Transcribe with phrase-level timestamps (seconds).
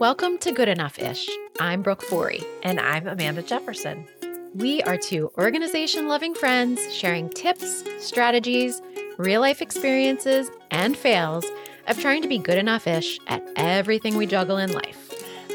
[0.00, 1.28] Welcome to Good Enough Ish.
[1.58, 2.44] I'm Brooke Forey.
[2.62, 4.06] And I'm Amanda Jefferson.
[4.54, 8.80] We are two organization loving friends sharing tips, strategies,
[9.16, 11.44] real life experiences, and fails
[11.88, 15.12] of trying to be good enough ish at everything we juggle in life.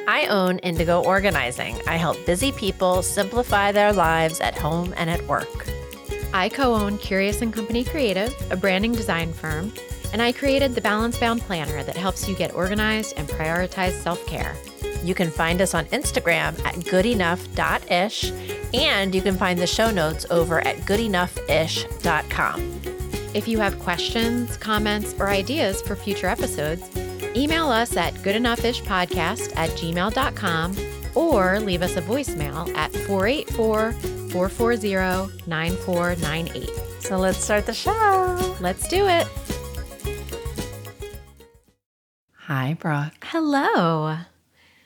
[0.10, 1.80] I own Indigo Organizing.
[1.88, 5.70] I help busy people simplify their lives at home and at work.
[6.34, 9.71] I co own Curious and Company Creative, a branding design firm,
[10.14, 14.25] and I created the Balance Bound Planner that helps you get organized and prioritize self
[14.27, 14.55] care.
[15.04, 18.31] You can find us on Instagram at goodenough.ish,
[18.73, 22.81] and you can find the show notes over at goodenoughish.com.
[23.34, 26.88] If you have questions, comments, or ideas for future episodes,
[27.35, 30.76] email us at goodenoughishpodcast at gmail.com
[31.16, 33.93] or leave us a voicemail at 484
[34.30, 36.70] 440 9498.
[37.02, 38.55] So let's start the show.
[38.62, 39.27] Let's do it.
[42.48, 43.14] Hi, Brooke.
[43.24, 44.18] Hello.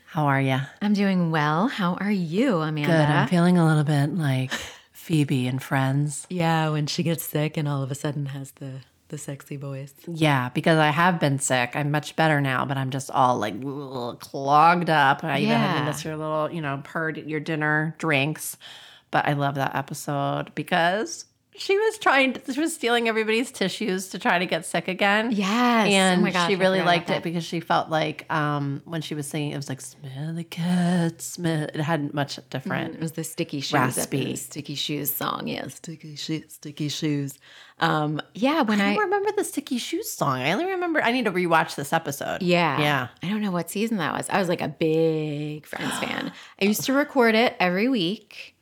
[0.08, 0.60] How are you?
[0.82, 1.68] I'm doing well.
[1.68, 2.91] How are you, Amanda?
[2.91, 3.05] Good.
[3.10, 4.52] I'm feeling a little bit like
[4.94, 6.26] Phoebe and Friends.
[6.30, 9.94] Yeah, when she gets sick and all of a sudden has the the sexy voice.
[10.05, 11.72] Yeah, because I have been sick.
[11.76, 15.24] I'm much better now, but I'm just all like ugh, clogged up.
[15.24, 15.80] I even had Yeah.
[15.80, 18.58] to miss your little, you know, purred your dinner drinks.
[19.10, 21.24] But I love that episode because
[21.58, 25.32] she was trying to, she was stealing everybody's tissues to try to get sick again.
[25.32, 25.88] Yes.
[25.90, 29.16] And oh my gosh, she really liked it because she felt like um, when she
[29.16, 32.96] was singing, it was like "Smelly cat, smell." It hadn't much different.
[32.96, 34.26] It was the sticky shoes, Raspy.
[34.26, 35.48] the sticky shoes song.
[35.48, 37.40] Yeah, sticky shoes, sticky shoes.
[37.80, 40.40] Um, yeah, when I I, remember the Sticky Shoes song.
[40.40, 41.02] I only remember.
[41.02, 42.42] I need to rewatch this episode.
[42.42, 43.08] yeah, yeah.
[43.21, 44.27] I don't know what season that was.
[44.30, 46.32] I was like a big Friends fan.
[46.62, 48.55] I used to record it every week,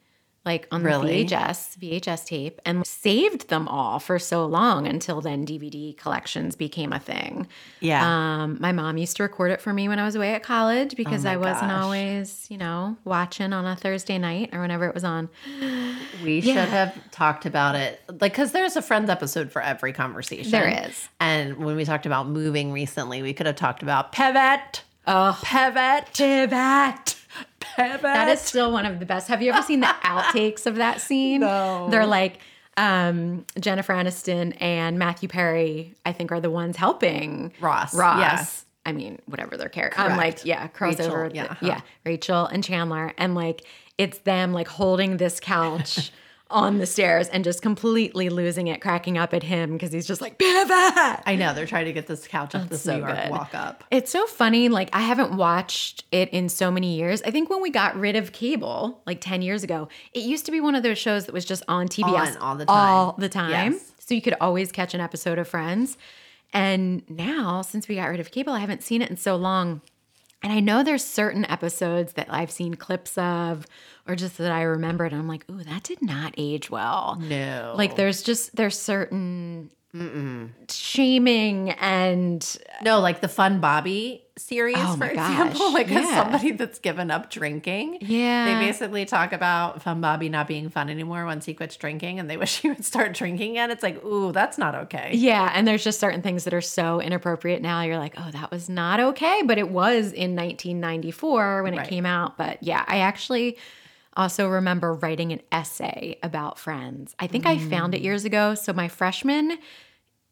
[0.46, 5.46] like on the VHS VHS tape, and saved them all for so long until then
[5.46, 7.48] DVD collections became a thing.
[7.80, 8.04] Yeah.
[8.44, 10.96] Um, my mom used to record it for me when I was away at college
[10.96, 11.84] because Oh I wasn't gosh.
[11.84, 15.30] always, you know, watching on a Thursday night or whenever it was on.
[16.24, 16.54] We Yeah.
[16.66, 20.52] should have talked about it, like, because there's a friends episode for every conversation.
[20.52, 21.10] There is.
[21.20, 26.06] And when we talked about moving recently, we could have talked about pivot, Oh, pivot,
[26.16, 27.16] pivot,
[27.76, 28.02] pivot.
[28.02, 29.28] That is still one of the best.
[29.28, 31.42] Have you ever seen the outtakes of that scene?
[31.42, 31.88] No.
[31.90, 32.40] They're like
[32.78, 38.20] um, Jennifer Aniston and Matthew Perry, I think, are the ones helping Ross, Ross.
[38.20, 38.46] yeah.
[38.88, 40.00] I mean, whatever their character.
[40.00, 41.24] I'm like, yeah, crossover.
[41.24, 43.14] Rachel, yeah, the- yeah, Rachel and Chandler.
[43.18, 43.66] And like,
[43.98, 46.12] it's them like holding this couch
[46.52, 50.22] on the stairs and just completely losing it, cracking up at him because he's just
[50.22, 50.70] like, pivot.
[51.26, 53.30] I know they're trying to get this couch up the so good.
[53.30, 53.84] walk up.
[53.90, 54.70] It's so funny.
[54.70, 57.22] Like, I haven't watched it in so many years.
[57.24, 60.52] I think when we got rid of cable, like 10 years ago, it used to
[60.52, 62.78] be one of those shows that was just on TBS On all the time.
[62.78, 63.74] All the time.
[63.74, 63.92] Yes.
[64.00, 65.98] So you could always catch an episode of Friends.
[66.54, 69.82] And now, since we got rid of cable, I haven't seen it in so long.
[70.46, 73.66] And I know there's certain episodes that I've seen clips of
[74.08, 75.12] or just that I remembered.
[75.12, 77.18] And I'm like, ooh, that did not age well.
[77.20, 79.72] No, Like, there's just, there's certain
[80.70, 85.60] shaming and no, like the Fun Bobby series, Oh for example.
[85.60, 86.22] gosh, Like yeah.
[86.24, 88.00] somebody that's given up drinking.
[88.02, 88.46] Yeah.
[88.60, 92.30] They basically talk about Fun Bobby not being fun anymore once he quits drinking, and
[92.30, 93.72] they wish he would start drinking again.
[93.72, 95.12] It's like, ooh, that's not okay.
[95.14, 97.82] Yeah, and there's just certain things that are so inappropriate now.
[97.82, 102.06] You're like, oh, that was not okay, but it was in 1994 when it came
[102.06, 102.38] out.
[102.38, 103.58] But yeah, I actually
[104.18, 107.14] also remember writing an essay about Friends.
[107.20, 107.98] I think I found Mm.
[107.98, 108.56] it years ago.
[108.56, 109.58] So my freshman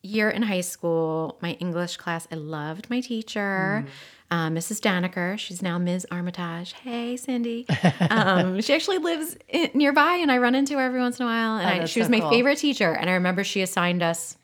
[0.03, 3.85] year in high school, my English class, I loved my teacher.
[3.85, 3.89] Mm.
[4.31, 4.79] Uh, Mrs.
[4.81, 6.07] Daniker, she's now Ms.
[6.11, 6.73] Armitage.
[6.73, 7.65] Hey, Cindy.
[8.09, 11.29] Um, she actually lives in, nearby, and I run into her every once in a
[11.29, 11.57] while.
[11.57, 12.29] And Oh, I, she was so my cool.
[12.31, 12.91] favorite teacher.
[12.93, 14.37] And I remember she assigned us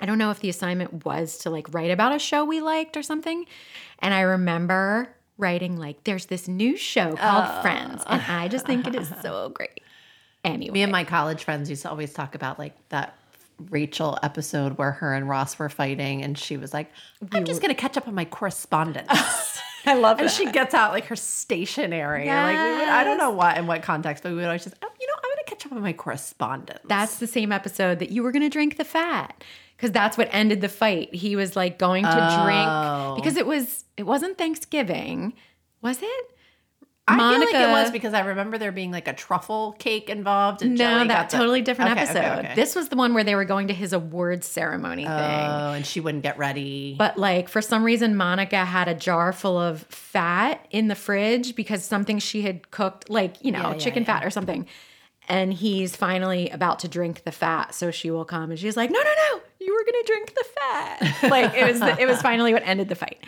[0.00, 2.96] I don't know if the assignment was to like write about a show we liked
[2.96, 3.46] or something.
[4.00, 8.88] And I remember writing like, "There's this new show called Friends," and I just think
[8.88, 9.80] it is so great.
[10.44, 13.16] Anyway, Me and my college friends used to always talk about like that
[13.70, 16.90] Rachel episode where her and Ross were fighting, and she was like,
[17.32, 19.08] "I'm just gonna catch up on my correspondence."
[19.86, 20.22] I love it.
[20.22, 22.26] and she gets out like her stationery.
[22.28, 24.76] Like we would, I don't know what in what context, but we would always just,
[24.80, 26.78] oh, you know, I'm gonna catch up on my correspondence.
[26.84, 29.42] That's the same episode that you were going to drink the fat
[29.76, 31.12] because that's what ended the fight.
[31.14, 32.44] He was like going to Oh.
[33.14, 35.32] drink because it was it wasn't Thanksgiving,
[35.80, 36.31] was it?
[37.08, 40.08] I feel like it Monica- was because I remember there being like a truffle cake
[40.08, 40.62] involved.
[40.62, 42.44] And No, that got the- totally different Okay, okay, episode.
[42.44, 42.54] okay.
[42.54, 45.18] This was the one where they were going to his awards ceremony oh, thing.
[45.50, 46.94] Oh, and she wouldn't get ready.
[46.96, 51.56] But like for some reason, Monica had a jar full of fat in the fridge
[51.56, 54.18] because something she had cooked, like, you know, Yeah, yeah, chicken yeah.
[54.20, 54.66] fat or something.
[55.28, 57.74] And he's finally about to drink the fat.
[57.74, 60.44] So she will come and she's like, no, no, no, you were gonna drink the
[60.60, 61.30] fat.
[61.30, 63.24] Like it was, it was finally what ended the fight.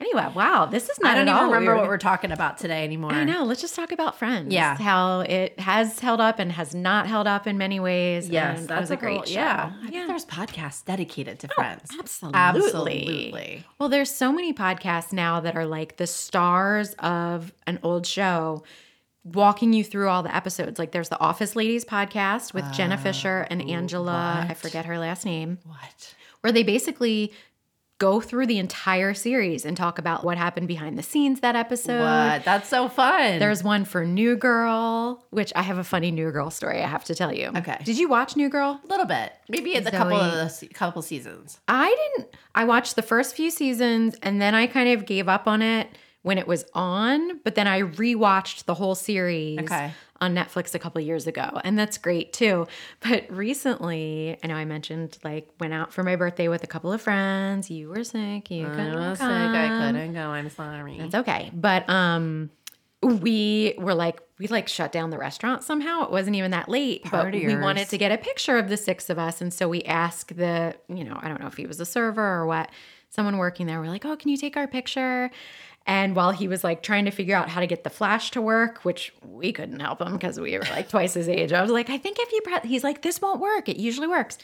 [0.00, 1.16] Anyway, wow, this is not.
[1.16, 3.10] I don't even remember we what were- we're talking about today anymore.
[3.12, 3.42] I know.
[3.42, 4.52] Let's just talk about Friends.
[4.54, 4.76] Yeah.
[4.76, 8.28] how it has held up and has not held up in many ways.
[8.28, 9.32] Yes, and that's was a great whole- show.
[9.32, 9.90] Yeah, I yeah.
[9.90, 11.90] think there's podcasts dedicated to oh, Friends.
[11.98, 12.38] Absolutely.
[12.38, 13.64] Absolutely.
[13.80, 18.62] Well, there's so many podcasts now that are like the stars of an old show
[19.32, 20.78] walking you through all the episodes.
[20.78, 24.98] Like there's the Office Ladies podcast with Jenna oh, Fischer and Angela, I forget her
[24.98, 26.14] last name, What?
[26.40, 27.32] where they basically
[27.98, 32.00] go through the entire series and talk about what happened behind the scenes that episode.
[32.00, 32.44] What?
[32.44, 33.40] That's so fun.
[33.40, 37.04] There's one for New Girl, which I have a funny New Girl story I have
[37.04, 37.50] to tell you.
[37.56, 37.76] Okay.
[37.84, 38.80] Did you watch New Girl?
[38.82, 41.58] a little bit, maybe in the couple of the couple seasons.
[41.66, 42.34] I didn't.
[42.54, 45.88] I watched the first few seasons and then I kind of gave up on it
[46.22, 47.38] when it was on.
[47.44, 49.92] But then I rewatched the whole series Okay.
[50.20, 52.66] on Netflix a couple years ago, and that's great too.
[53.00, 56.92] But recently, I know I mentioned like went out for my birthday with a couple
[56.92, 57.70] of friends.
[57.70, 58.50] You were sick.
[58.50, 59.28] You I couldn't was sick.
[59.28, 60.20] I couldn't go.
[60.30, 60.98] I'm sorry.
[60.98, 61.50] It's okay.
[61.54, 62.50] But um
[63.00, 66.02] we were like we like shut down the restaurant somehow.
[66.04, 69.08] It wasn't even that late, but we wanted to get a picture of the six
[69.08, 71.78] of us and so we asked the, you know, I don't know if he was
[71.80, 72.70] a server or what,
[73.08, 73.80] someone working there.
[73.80, 75.30] We're like, "Oh, can you take our picture?"
[75.88, 78.42] And while he was like trying to figure out how to get the flash to
[78.42, 81.50] work, which we couldn't help him because we were like twice his age.
[81.50, 83.70] I was like, I think if you press, he's like, this won't work.
[83.70, 84.36] It usually works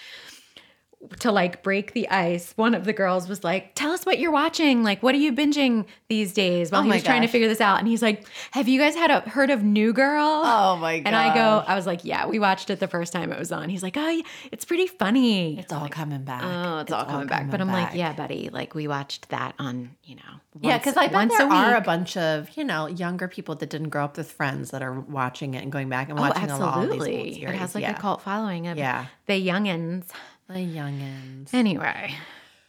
[1.20, 4.30] to like break the ice, one of the girls was like, "Tell us what you're
[4.32, 4.82] watching.
[4.82, 7.60] Like, what are you binging these days?" While Oh he was trying to figure this
[7.60, 10.98] out, and he's like, "Have you guys had a heard of New Girl?" Oh my
[10.98, 11.06] god.
[11.06, 13.52] And I go, I was like, "Yeah, we watched it the first time it was
[13.52, 14.22] on." He's like, "Oh, yeah,
[14.52, 16.42] it's pretty funny." it's all coming back.
[16.44, 17.50] Oh, it's, all coming back.
[17.50, 20.22] But I'm like, yeah, buddy, like we watched that on, you know,
[20.60, 23.54] Yeah, because I bet once there a are a bunch of you know younger people
[23.56, 26.22] that didn't grow up with friends that are watching it and going back and Oh,
[26.22, 27.34] watching all, all these old absolutely.
[27.34, 27.54] series.
[27.54, 27.96] It has like yeah.
[27.96, 29.06] a cult following of Yeah.
[29.26, 30.04] the youngins.
[30.49, 31.52] The youngins.
[31.55, 32.14] Anyway,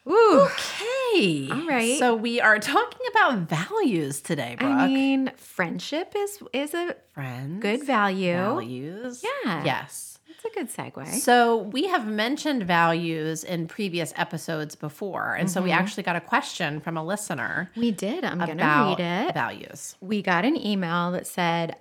[0.07, 0.47] Ooh.
[0.51, 1.49] Okay.
[1.51, 1.97] All right.
[1.99, 4.71] So we are talking about values today, Brooke.
[4.71, 7.61] I mean, friendship is is a Friends.
[7.61, 8.33] good value.
[8.33, 9.23] values.
[9.43, 9.63] Yeah.
[9.65, 10.19] Yes.
[10.27, 11.07] It's a good segue.
[11.15, 15.79] So we have mentioned values in previous episodes before, and so we Mm-hmm.
[15.79, 18.23] actually got a question from a listener We did.
[18.25, 19.33] I'm going to read it.
[19.33, 19.95] values.
[20.01, 21.77] we got an email that said,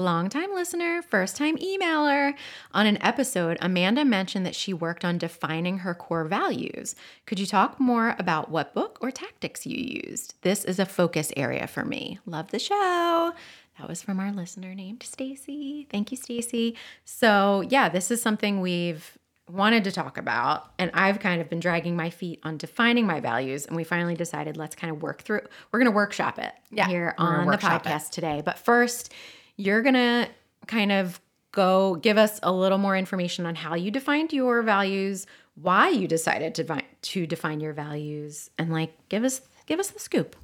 [0.00, 2.34] Longtime listener, first time emailer.
[2.74, 6.94] On an episode, Amanda mentioned that she worked on defining her core values.
[7.24, 10.34] Could you talk more about what book or tactics you used?
[10.42, 12.18] This is a focus area for me.
[12.26, 13.32] Love the show.
[13.78, 15.86] That was from our listener named Stacy.
[15.90, 16.76] Thank you, Stacy.
[17.06, 19.16] So, yeah, this is something we've
[19.50, 23.20] wanted to talk about and I've kind of been dragging my feet on defining my
[23.20, 25.40] values and we finally decided let's kind of work through
[25.70, 27.88] we're going to workshop it Yeah, here on the workshop it.
[27.88, 28.42] podcast today.
[28.44, 29.12] But first,
[29.56, 30.28] you're going to
[30.66, 31.20] kind of
[31.52, 36.06] go give us a little more information on how you defined your values, why you
[36.06, 40.36] decided to to define your values and like give us give us the scoop.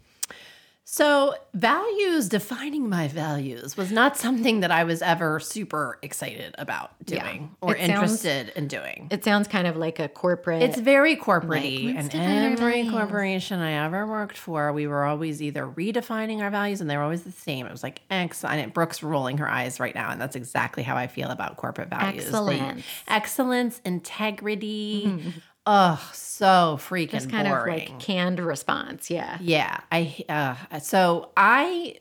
[0.84, 6.90] So, values, defining my values was not something that I was ever super excited about
[7.06, 7.22] Yeah.
[7.22, 7.90] doing or It sounds-
[8.24, 9.06] interested in doing.
[9.10, 13.84] It sounds kind of like a corporate It's very corporate Like, and every corporation I
[13.86, 17.32] ever worked for, we were always either redefining our values and they were always the
[17.32, 17.64] same.
[17.64, 18.74] It was like excellent.
[18.74, 22.24] Brooke's rolling her eyes right now, and that's exactly how I feel about corporate values.
[22.26, 22.82] Excellence.
[23.06, 25.04] excellence, integrity.
[25.06, 25.30] Mm-hmm.
[25.66, 27.84] Oh, so freaking just kind boring.
[27.84, 29.10] of like canned response.
[29.10, 29.38] Yeah.
[29.40, 31.98] Yeah, I uh, so I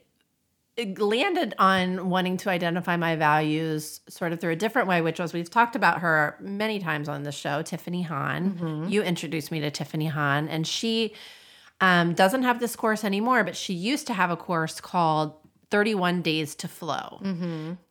[0.98, 5.32] landed on wanting to identify my values sort of through a different way, which was
[5.32, 8.88] we've talked about her many times on the show, Tiffany Han.
[8.90, 11.12] You introduced me to Tiffany Han, and she
[11.80, 15.34] um, doesn't have this course anymore, but she used to have a course called
[15.70, 17.18] 31 Days to Flow.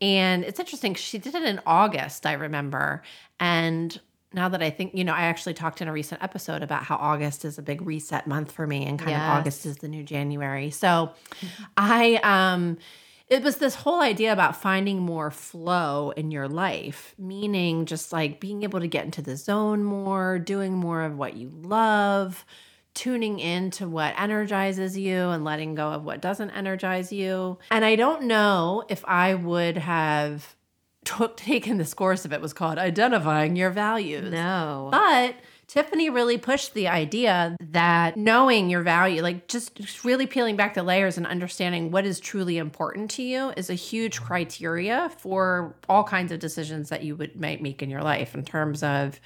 [0.02, 3.04] And it's interesting, she did it in August, I remember.
[3.40, 4.00] And
[4.34, 6.96] now that I think, you know, I actually talked in a recent episode about how
[6.96, 9.22] August is a big reset month for me and kind Yes.
[9.24, 10.72] of August is the new January.
[10.72, 11.12] So
[11.78, 12.78] I, um,
[13.28, 18.40] it was this whole idea about finding more flow in your life, meaning just like
[18.40, 22.46] being able to get into the zone more, doing more of what you love,
[22.94, 27.58] tuning into what energizes you and letting go of what doesn't energize you.
[27.70, 30.56] And I don't know if I would have
[31.06, 34.32] took taken this course if it was called identifying your values.
[34.32, 34.90] No.
[34.92, 35.36] But
[35.68, 40.74] Tiffany really pushed the idea that knowing your value, like just just really peeling back
[40.74, 45.76] the layers and understanding what is truly important to you, is a huge criteria for
[45.88, 49.20] all kinds of decisions that you would might make in your life in terms of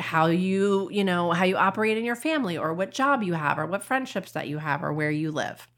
[0.00, 3.58] how you, you know, how you operate in your family or what job you have
[3.58, 5.68] or what friendships that you have or where you live.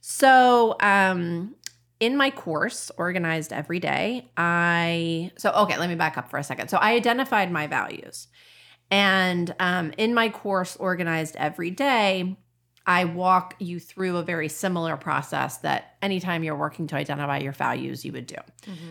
[0.00, 1.56] So, um,
[2.00, 6.44] in my course, organized every day, I so okay, let me back up for a
[6.44, 6.68] second.
[6.68, 8.28] So I identified my values.
[8.90, 12.36] And um, in my course, Organized Every Day,
[12.88, 17.50] I walk you through a very similar process that anytime you're working to identify your
[17.52, 18.36] values, you would do.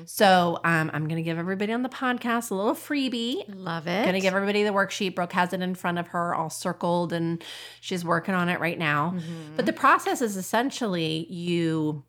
[0.05, 3.45] So um, I'm going to give everybody on the podcast a little freebie.
[3.47, 4.03] Love it.
[4.03, 5.15] Going to give everybody the worksheet.
[5.15, 7.41] Brooke has it in front of her, all circled, and
[7.79, 9.13] she's working on it right now.
[9.15, 9.55] Mm-hmm.
[9.55, 12.03] But the process is essentially you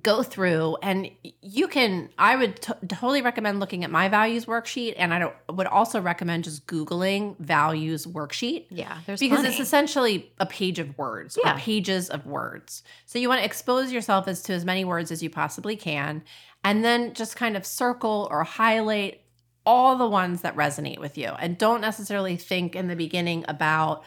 [0.00, 1.10] go through and
[1.42, 5.34] you can i would t- totally recommend looking at my values worksheet and i don't,
[5.50, 9.50] would also recommend just googling values worksheet yeah, there's because plenty.
[9.50, 11.56] it's essentially a page of words Yeah.
[11.56, 12.82] or pages of words.
[13.04, 16.22] So you want to expose yourself as to as many words as you possibly can
[16.64, 19.20] and then just kind of circle or highlight
[19.66, 24.04] all the ones that resonate with you and don't necessarily think in the beginning about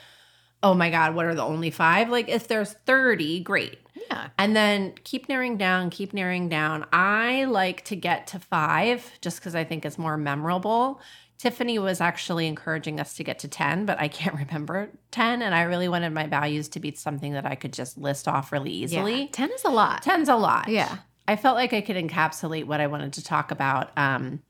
[0.63, 2.10] oh my god, what are the only 5?
[2.10, 3.77] Like if there's 30, great.
[4.10, 4.30] Yeah.
[4.38, 6.86] And then keep narrowing down, keep narrowing down.
[6.92, 11.02] I like to get to five just because I think it's more memorable.
[11.38, 15.42] Tiffany was actually encouraging us to get to 10, but I can't remember 10.
[15.42, 18.52] And I really wanted my values to be something that I could just list off
[18.52, 19.24] really easily.
[19.24, 19.28] Yeah.
[19.32, 20.04] 10 is a lot.
[20.04, 20.68] 10's a lot.
[20.70, 20.98] Yeah.
[21.28, 24.42] I felt like I could encapsulate what I wanted to talk about um,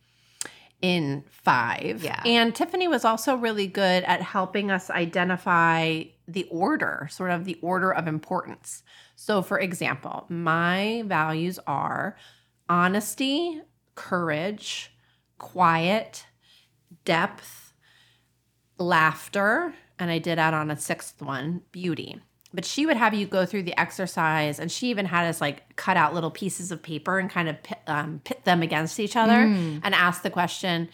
[0.82, 2.04] in five.
[2.04, 2.22] Yeah.
[2.26, 7.58] And Tiffany was also really good at helping us identify the order, sort of the
[7.62, 8.84] order of importance.
[9.16, 12.18] So, for example, my values are
[12.70, 13.62] honesty,
[13.96, 14.92] courage,
[15.38, 16.26] quiet,
[17.06, 17.74] depth,
[18.78, 22.22] laughter, and I did add on a sixth one, beauty.
[22.54, 25.76] But she would have you go through the exercise, and she even had us like
[25.76, 29.16] cut out little pieces of paper and kind of pit, um, pit them against each
[29.16, 29.34] other
[29.84, 30.90] and ask the question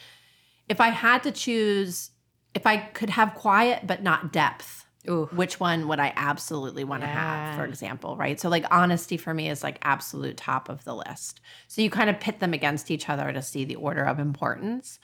[0.70, 2.12] if I had to choose,
[2.54, 5.30] if I could have quiet but not depth, Ooh.
[5.34, 8.40] which one would I absolutely want to have, for example, right?
[8.40, 11.42] So, like, honesty for me is like absolute top of the list.
[11.68, 15.00] So, you kind of pit them against each other to see the order of importance.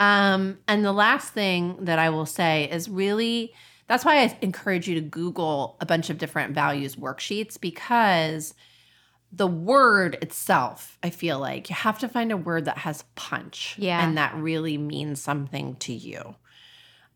[0.00, 3.52] Um, and the last thing that I will say is really
[3.88, 8.54] that's why I encourage you to Google a bunch of different values worksheets because
[9.32, 13.74] the word itself, I feel like you have to find a word that has punch.
[13.78, 14.06] Yeah.
[14.06, 16.36] And that really means something to you.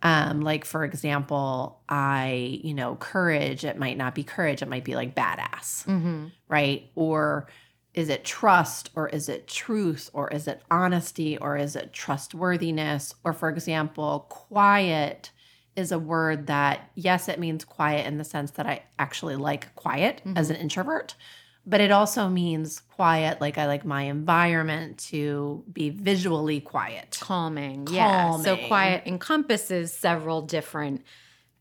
[0.03, 4.85] Um, like for example, I, you know, courage, it might not be courage, it might
[4.85, 6.27] be like badass, Mm-hmm.
[6.49, 6.91] right?
[6.97, 7.47] Or
[7.95, 13.15] is it trust or is it truth or is it honesty or is it trustworthiness?
[13.25, 15.31] Or for example, quiet
[15.77, 19.75] is a word that, yes, it means quiet in the sense that I actually like
[19.75, 21.15] quiet as an introvert,
[21.65, 27.19] but it also means quiet, like I like my environment to be visually quiet.
[27.21, 27.87] Calming.
[27.91, 28.37] Yeah.
[28.39, 31.05] So quiet encompasses several different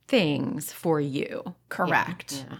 [0.07, 1.55] things for you.
[1.69, 2.45] Correct.
[2.49, 2.57] Yeah.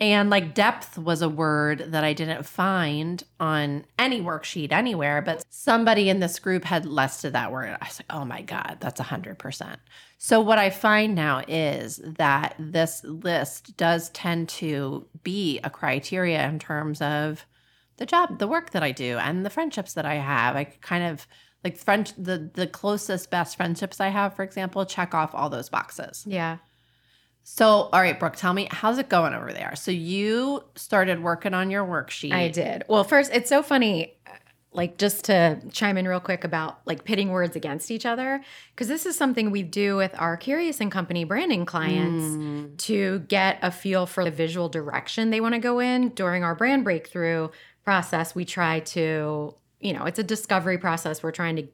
[0.00, 5.44] And like depth was a word that I didn't find on any worksheet anywhere, but
[5.50, 7.76] somebody in this group had listed that word.
[7.80, 9.76] I was like, oh my God, that's 100%.
[10.18, 16.46] So, what I find now is that this list does tend to be a criteria
[16.48, 17.46] in terms of
[17.98, 20.56] the job, the work that I do, and the friendships that I have.
[20.56, 21.26] I kind of
[21.62, 25.68] like friend the the closest best friendships I have, for example, check off all those
[25.68, 26.24] boxes.
[26.26, 26.58] Yeah.
[27.46, 29.74] So, all right, Brooke, tell me, how's it going over there?
[29.76, 32.32] So, you started working on your worksheet.
[32.32, 32.84] I did.
[32.88, 34.14] Well, first, it's so funny,
[34.72, 38.88] like just to chime in real quick about like pitting words against each other, because
[38.88, 42.78] this is something we do with our Curious and Company branding clients Mm.
[42.78, 46.54] to get a feel for the visual direction they want to go in during our
[46.54, 47.50] brand breakthrough
[47.84, 48.34] process.
[48.34, 51.22] We try to, you know, it's a discovery process.
[51.22, 51.68] We're trying to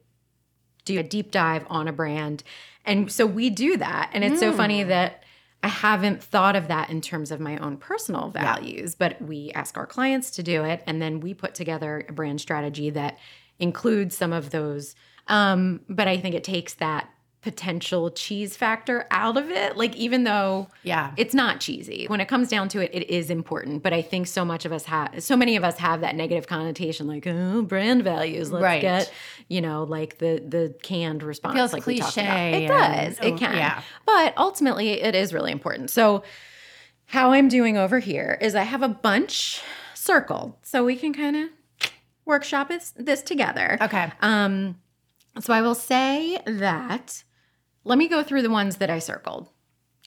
[0.83, 2.43] do a deep dive on a brand.
[2.85, 4.09] And so we do that.
[4.13, 5.23] And it's so funny that
[5.63, 9.77] I haven't thought of that in terms of my own personal values, but we ask
[9.77, 10.81] our clients to do it.
[10.87, 13.19] And then we put together a brand strategy that
[13.59, 14.95] includes some of those.
[15.27, 17.09] Um, but I think it takes that
[17.41, 19.75] potential cheese factor out of it.
[19.75, 21.11] Like, even though Yeah.
[21.17, 22.05] it's not cheesy.
[22.05, 23.81] When it comes down to it, it is important.
[23.81, 26.45] But I think so much of us have, so many of us have that negative
[26.47, 28.51] connotation, like oh, brand values.
[28.51, 28.81] Let's Right.
[28.81, 29.11] get,
[29.47, 31.55] you know, like the the canned response.
[31.55, 33.17] Feels like cliche It does.
[33.19, 33.57] and- it can.
[33.57, 33.81] yeah.
[34.05, 35.89] But ultimately, it is really important.
[35.89, 36.23] So,
[37.07, 39.61] how I'm doing over here is I have a bunch
[39.95, 41.49] circled, so we can kind of
[42.23, 43.77] workshop this, this together.
[43.81, 44.11] Okay.
[44.21, 44.77] Um,
[45.39, 47.23] so I will say that.
[47.83, 49.49] Let me go through the ones that I circled,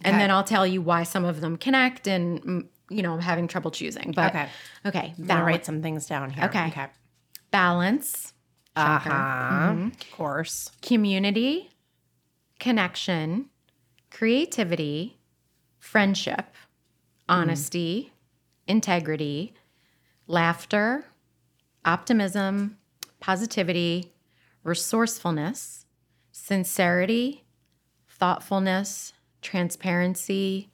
[0.02, 3.20] and then I'll tell you why some of them connect, and mm, you know I'm
[3.20, 4.12] having trouble choosing.
[4.12, 4.48] But Okay.
[4.86, 6.44] okay, I'm going to balance, write some things down here.
[6.44, 6.68] Okay.
[6.68, 6.86] Okay.
[7.50, 8.32] balance,
[8.76, 9.10] Uh huh.
[9.10, 9.86] Mm-hmm.
[9.88, 10.70] Of course.
[10.82, 11.70] community,
[12.58, 13.50] connection,
[14.10, 15.18] creativity,
[15.78, 16.46] friendship,
[17.28, 18.12] honesty,
[18.66, 19.54] integrity,
[20.26, 21.04] laughter,
[21.84, 22.78] optimism,
[23.20, 24.12] positivity,
[24.62, 25.86] resourcefulness,
[26.32, 27.43] sincerity,
[28.24, 29.12] thoughtfulness,
[29.42, 30.70] transparency,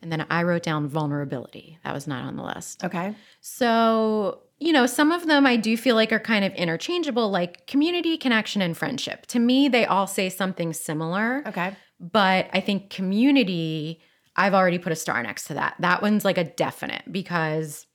[0.00, 1.78] and then I wrote down vulnerability.
[1.84, 2.82] That was not on the list.
[2.82, 3.14] Okay.
[3.42, 7.66] So, you know, some of them I do feel like are kind of interchangeable, like
[7.66, 9.26] community, connection, and friendship.
[9.26, 11.42] To me, they all say something similar.
[11.46, 11.76] Okay.
[12.00, 14.00] But I think community,
[14.34, 15.74] I've already put a star next to that.
[15.80, 17.86] That one's like a definite because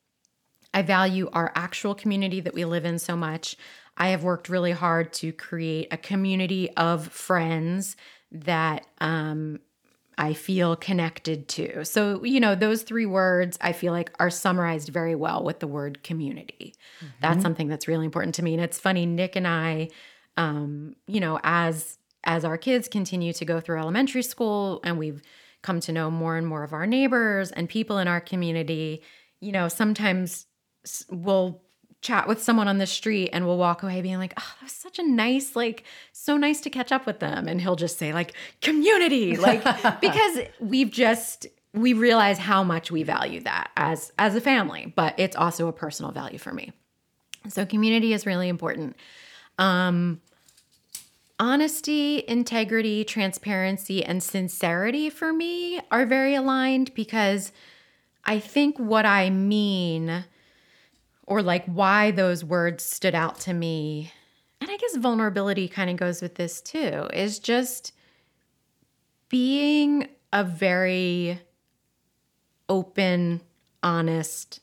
[0.71, 3.55] I value our actual community that we live in so much.
[3.97, 7.95] I have worked really hard to create a community of friends
[8.31, 9.59] that um,
[10.17, 11.85] I feel connected to.
[11.85, 15.67] So, you know, those three words I feel like are summarized very well with the
[15.67, 16.75] word community.
[16.99, 17.07] Mm-hmm.
[17.21, 18.53] That's something that's really important to me.
[18.53, 19.89] And it's funny, Nick and I,
[20.35, 25.21] um, you know, as as our kids continue to go through elementary school and we've
[25.61, 29.01] come to know more and more of our neighbors and people in our community,
[29.39, 30.47] you know, sometimes
[31.09, 31.61] we'll
[32.01, 34.71] chat with someone on the street and we'll walk away being like, oh, that was
[34.71, 37.47] such a nice, like, so nice to catch up with them.
[37.47, 39.63] And he'll just say, like, community, like,
[39.99, 45.13] because we've just, we realize how much we value that as as a family, but
[45.19, 46.71] it's also a personal value for me.
[47.47, 48.95] So community is really important.
[49.57, 50.21] Um,
[51.39, 57.51] honesty, integrity, transparency, and sincerity for me are very aligned because
[58.25, 60.25] I think what I mean
[61.29, 64.11] or like why those words stood out to me.
[64.59, 67.93] And I guess vulnerability kind of goes with this too, is just
[69.29, 71.39] being a very
[72.67, 73.41] open,
[73.83, 74.59] honest,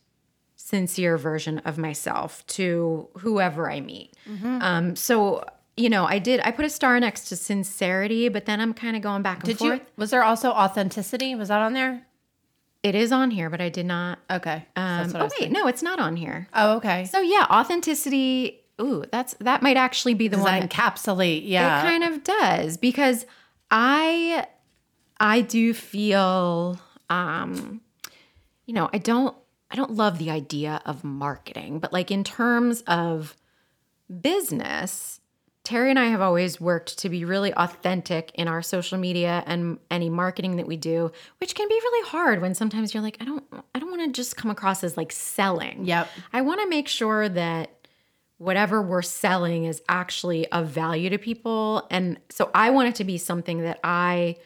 [0.57, 4.15] sincere version of myself to whoever I meet.
[4.29, 4.59] Mm-hmm.
[4.61, 5.45] Um, so,
[5.77, 8.97] you know, I did, I put a star next to sincerity, but then I'm kind
[8.97, 9.79] of going back and did forth.
[9.81, 11.37] You, was there also authenticity?
[11.37, 12.07] Was that on there?
[12.87, 14.21] It is on here, but I did not.
[14.31, 14.64] Okay.
[14.76, 16.47] Um, oh wait, no, it's not on here.
[16.55, 17.05] Oh, okay.
[17.07, 18.61] So yeah, authenticity.
[18.81, 21.43] Ooh, that's that might actually be the does one that encapsulate.
[21.45, 23.26] Yeah, it kind of does because
[23.73, 24.47] I
[25.19, 26.78] I do feel
[27.11, 27.81] um,
[28.66, 29.37] you know, I don't
[29.69, 33.37] I don't love the idea of marketing, but like in terms of
[34.21, 35.21] business,
[35.67, 39.81] Terry and I have always worked to be really authentic in our social media and
[39.91, 43.25] any marketing that we do, which can be really hard when sometimes you're like, I
[43.25, 43.43] don't
[43.75, 45.85] I don't want to just come across as like selling.
[45.85, 46.09] Yep.
[46.33, 47.89] I want to make sure that
[48.39, 51.89] whatever we're selling is actually of value to people.
[51.91, 54.37] And so I want it to be something that I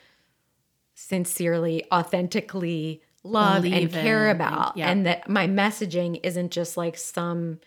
[0.94, 4.74] sincerely, authentically love Believe and care about.
[4.76, 7.61] And, and that my messaging isn't just like some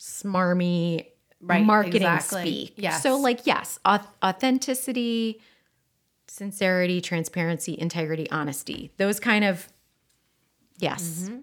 [0.00, 1.11] smarmy
[1.42, 2.40] right, marketing exactly.
[2.40, 2.74] speak.
[2.76, 3.02] Yes.
[3.02, 5.40] So, like, yes, authenticity,
[6.28, 8.92] sincerity, transparency, integrity, honesty.
[8.96, 9.68] Those kind of,
[10.78, 11.24] yes.
[11.24, 11.38] Mm-hmm.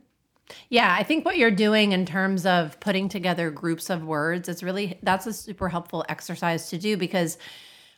[0.69, 4.63] Yeah, I think what you're doing in terms of putting together groups of words is
[4.63, 7.37] really that's a super helpful exercise to do because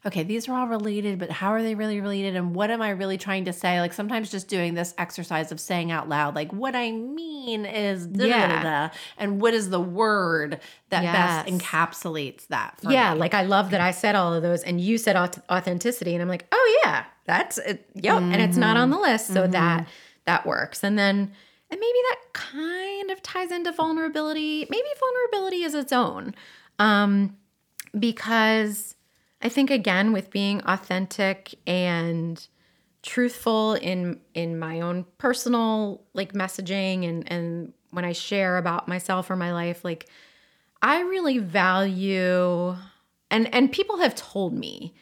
[0.05, 2.35] okay, these are all related, but how are they really related?
[2.35, 3.79] And what am I really trying to say?
[3.79, 8.07] Like sometimes just doing this exercise of saying out loud, like what I mean is
[8.07, 10.59] da da da, and what is the word
[10.89, 11.13] that yes.
[11.13, 12.79] best encapsulates that?
[12.87, 13.19] yeah, me?
[13.19, 16.29] like I love that I said all of those, and you said authenticity, and I'm
[16.29, 17.87] like, oh yeah, that's it.
[17.93, 18.33] Yep, mm-hmm.
[18.33, 19.51] and it's not on the list, so mm-hmm.
[19.51, 19.87] that
[20.25, 20.83] that works.
[20.83, 21.31] And then
[21.69, 24.65] and maybe that kind of ties into vulnerability.
[24.69, 26.33] Maybe vulnerability is its own,
[26.79, 27.37] um,
[27.97, 28.95] because
[29.41, 32.45] I think again with being authentic and
[33.03, 39.29] truthful in in my own personal like messaging and and when I share about myself
[39.31, 40.07] or my life like
[40.81, 42.75] I really value
[43.31, 44.93] and and people have told me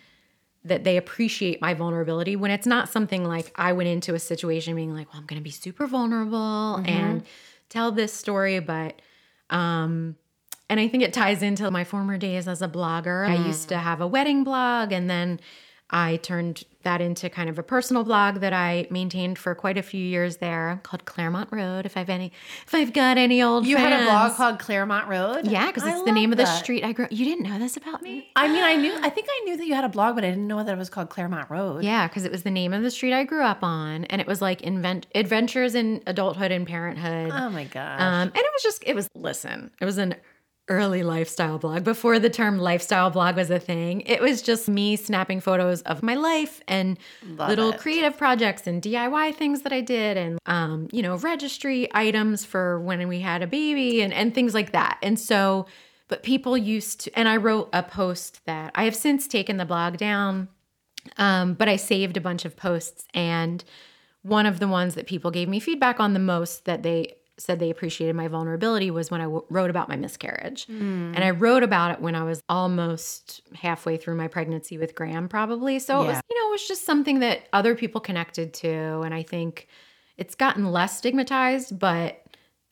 [0.63, 4.75] that they appreciate my vulnerability when it's not something like I went into a situation
[4.75, 6.85] being like, well, I'm going to be super vulnerable mm-hmm.
[6.85, 7.23] and
[7.69, 9.01] tell this story, but
[9.49, 10.15] um
[10.69, 13.27] and I think it ties into my former days as a blogger.
[13.27, 13.29] Mm.
[13.29, 15.39] I used to have a wedding blog and then
[15.91, 19.81] I turned that into kind of a personal blog that I maintained for quite a
[19.81, 21.85] few years there called Claremont Road.
[21.85, 22.31] If I've any,
[22.67, 23.95] if I've got any old, you fans.
[23.95, 25.47] had a blog called Claremont Road.
[25.47, 27.07] Yeah, because it's the name of the street I grew.
[27.09, 28.31] You didn't know this about me?
[28.35, 28.95] I mean, I knew.
[29.01, 30.77] I think I knew that you had a blog, but I didn't know that it
[30.77, 31.83] was called Claremont Road.
[31.83, 34.27] Yeah, because it was the name of the street I grew up on, and it
[34.27, 37.31] was like invent adventures in adulthood and parenthood.
[37.33, 37.99] Oh my gosh!
[37.99, 40.15] Um, and it was just, it was listen, it was an
[40.69, 44.01] early lifestyle blog before the term lifestyle blog was a thing.
[44.01, 47.79] It was just me snapping photos of my life and Love little it.
[47.79, 52.79] creative projects and DIY things that I did and um, you know, registry items for
[52.79, 54.99] when we had a baby and and things like that.
[55.01, 55.65] And so
[56.07, 59.65] but people used to and I wrote a post that I have since taken the
[59.65, 60.49] blog down
[61.17, 63.63] um, but I saved a bunch of posts and
[64.21, 67.59] one of the ones that people gave me feedback on the most that they said
[67.59, 70.67] they appreciated my vulnerability was when I w- wrote about my miscarriage.
[70.67, 75.27] And I wrote about it when I was almost halfway through my pregnancy with Graham,
[75.29, 75.79] probably.
[75.79, 79.01] So it was, you know, it was just something that other people connected to.
[79.01, 79.67] And I think
[80.17, 82.21] it's gotten less stigmatized, but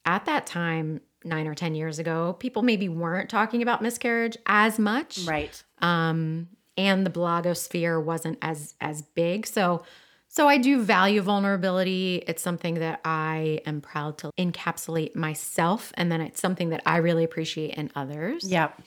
[0.06, 4.78] at that time, nine or 10 years ago, people maybe weren't talking about miscarriage as
[4.80, 5.62] much Right.
[5.82, 9.48] um, and the blogosphere wasn't as as big.
[9.48, 9.84] So
[10.38, 12.24] so I do value vulnerability.
[12.28, 16.98] It's something that I am proud to encapsulate myself, and then it's something that I
[16.98, 18.44] really appreciate in others.
[18.44, 18.80] Yep.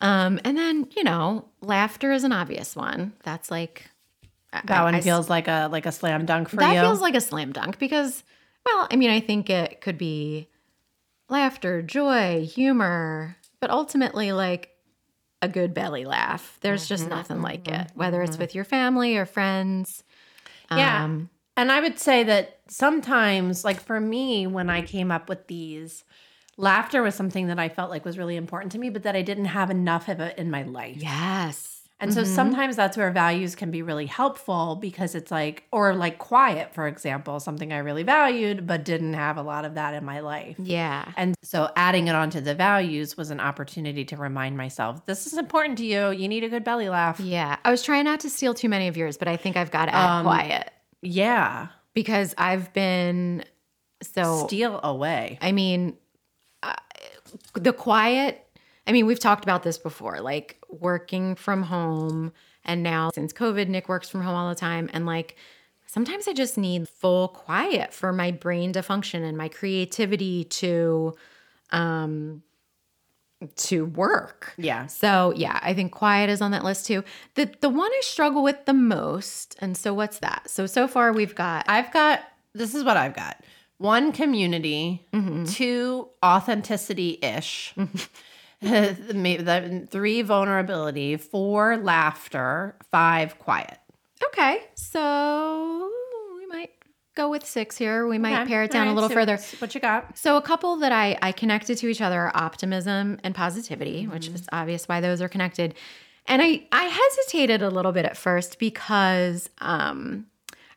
[0.00, 3.14] Um, and then you know, laughter is an obvious one.
[3.22, 3.88] That's like
[4.52, 6.74] That I- one I- feels like a like a slam dunk for that you.
[6.74, 8.22] That feels like a slam dunk because,
[8.66, 10.48] well, I mean, I think it could be
[11.30, 14.68] laughter, joy, humor, but ultimately, like
[15.40, 16.58] a good belly laugh.
[16.60, 17.14] There's just mm-hmm.
[17.14, 17.98] nothing like it, mm-hmm.
[17.98, 18.42] whether it's mm-hmm.
[18.42, 20.04] with your family or friends.
[20.78, 21.04] Yeah.
[21.04, 25.46] Um, And I would say that sometimes, like for me, when I came up with
[25.48, 26.04] these,
[26.56, 29.22] laughter was something that I felt like was really important to me, but that I
[29.22, 31.02] didn't have enough of it in my life.
[31.02, 31.71] yes.
[32.02, 36.18] And so sometimes that's where values can be really helpful because it's like, or like
[36.18, 40.04] quiet, for example, something I really valued, but didn't have a lot of that in
[40.04, 40.56] my life.
[40.58, 41.10] Yeah.
[41.16, 45.38] And so adding it onto the values was an opportunity to remind myself, this is
[45.38, 46.10] important to you.
[46.10, 47.20] You need a good belly laugh.
[47.20, 47.56] Yeah.
[47.64, 49.86] I was trying not to steal too many of yours, but I think I've got
[49.86, 51.68] to add Um, quiet Yeah.
[51.94, 53.44] because I've been
[54.02, 55.38] so Steal away.
[55.40, 55.96] I mean,
[56.64, 56.74] uh,
[57.54, 58.44] the quiet.
[58.86, 62.32] I mean, we've talked about this before, like working from home.
[62.64, 64.88] And now, since COVID, Nick works from home all the time.
[64.92, 65.36] And like,
[65.86, 71.14] sometimes I just need full quiet for my brain to function and my creativity to,
[71.70, 72.42] um,
[73.56, 74.54] to work.
[74.56, 74.86] Yeah.
[74.86, 77.04] So yeah, I think quiet is on that list too.
[77.34, 80.48] The the one I struggle with the most, and so what's that?
[80.48, 82.20] So so far we've got I've got
[82.54, 83.42] this is what I've got.
[83.78, 85.08] One community,
[85.48, 87.74] two authenticity ish,
[89.14, 93.78] maybe the three vulnerability, four laughter, five quiet.
[94.28, 95.90] Okay, so
[96.38, 96.70] we might
[97.16, 98.06] go with six here.
[98.06, 98.48] We might Okay.
[98.48, 99.38] pare it down All a little so further.
[99.58, 100.16] What you got?
[100.16, 104.26] So a couple that I I connected to each other are optimism and positivity, which
[104.26, 104.34] Mm-hmm.
[104.36, 105.74] is obvious why those are connected.
[106.26, 110.26] And I I hesitated a little bit at first because um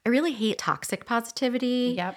[0.05, 1.93] I really hate toxic positivity.
[1.97, 2.15] Yep.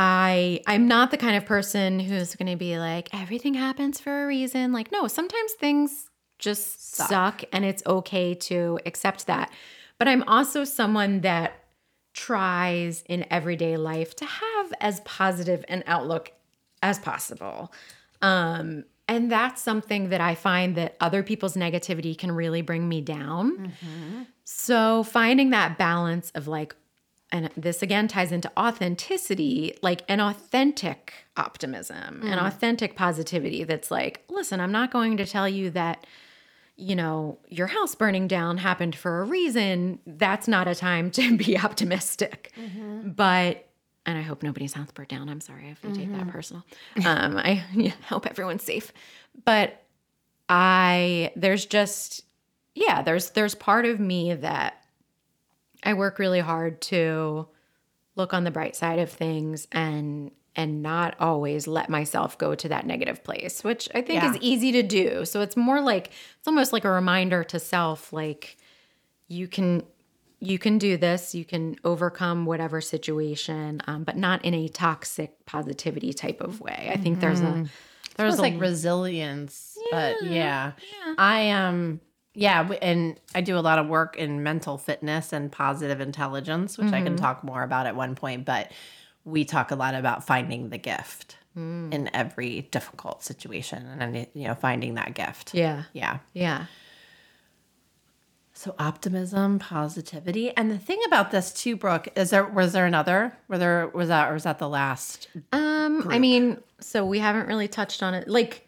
[0.00, 4.22] I I'm not the kind of person who's going to be like everything happens for
[4.22, 4.72] a reason.
[4.72, 6.08] Like no, sometimes things
[6.38, 7.42] just suck.
[7.52, 9.50] and it's okay to accept that.
[9.98, 11.64] But I'm also someone that
[12.14, 16.30] tries in everyday life to have as positive an outlook
[16.80, 17.72] as possible.
[18.22, 23.00] Um and that's something that I find that other people's negativity can really bring me
[23.00, 23.72] down.
[24.44, 26.76] So finding that balance of like,
[27.30, 32.46] and this again ties into authenticity, like an authentic optimism, an mm.
[32.46, 36.06] authentic positivity that's like, listen, I'm not going to tell you that,
[36.76, 39.98] you know, your house burning down happened for a reason.
[40.06, 42.52] That's not a time to be optimistic.
[42.58, 43.10] Mm-hmm.
[43.10, 43.64] But
[44.06, 45.28] and I hope nobody's house burnt down.
[45.28, 46.30] I'm sorry if you take that mm-hmm.
[46.30, 46.64] personal.
[47.04, 48.90] Um, I yeah, hope everyone's safe.
[49.44, 49.82] But
[50.48, 52.24] I there's just
[52.74, 54.77] yeah, there's there's part of me that
[55.82, 57.48] I work really hard to
[58.16, 62.68] look on the bright side of things and and not always let myself go to
[62.68, 64.30] that negative place, which I think Yeah.
[64.32, 65.24] is easy to do.
[65.24, 68.56] So it's more like it's almost like a reminder to self like
[69.28, 69.84] you can
[70.40, 75.44] you can do this you can overcome whatever situation um, but not in a toxic
[75.46, 77.66] positivity type of way i think there's a
[78.16, 80.72] there's a like resilience, but yeah.
[81.18, 82.00] I um
[82.40, 86.92] yeah, and I do a lot of work in mental fitness and positive intelligence, which
[86.92, 88.70] I can talk more about at one point, but
[89.24, 94.54] we talk a lot about finding the gift in every difficult situation and you know
[94.54, 95.54] finding that gift.
[95.54, 96.18] yeah Yeah.
[96.32, 96.66] yeah
[98.52, 103.36] So optimism, positivity, and the thing about this too, Brooke, is there was there another?
[103.48, 105.26] Were there was that or was that the last?
[105.52, 108.67] um i mean so we haven't really touched on it like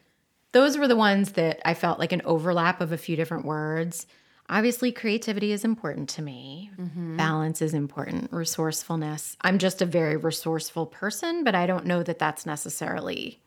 [0.53, 4.07] those were the ones that i felt like an overlap of a few different words.
[4.49, 6.73] Obviously creativity is important to me.
[6.77, 7.17] Mm-hmm.
[7.17, 8.33] Balance is important.
[8.33, 9.37] Resourcefulness.
[9.43, 13.41] I'm just a very resourceful person but i don't know that that's necessarily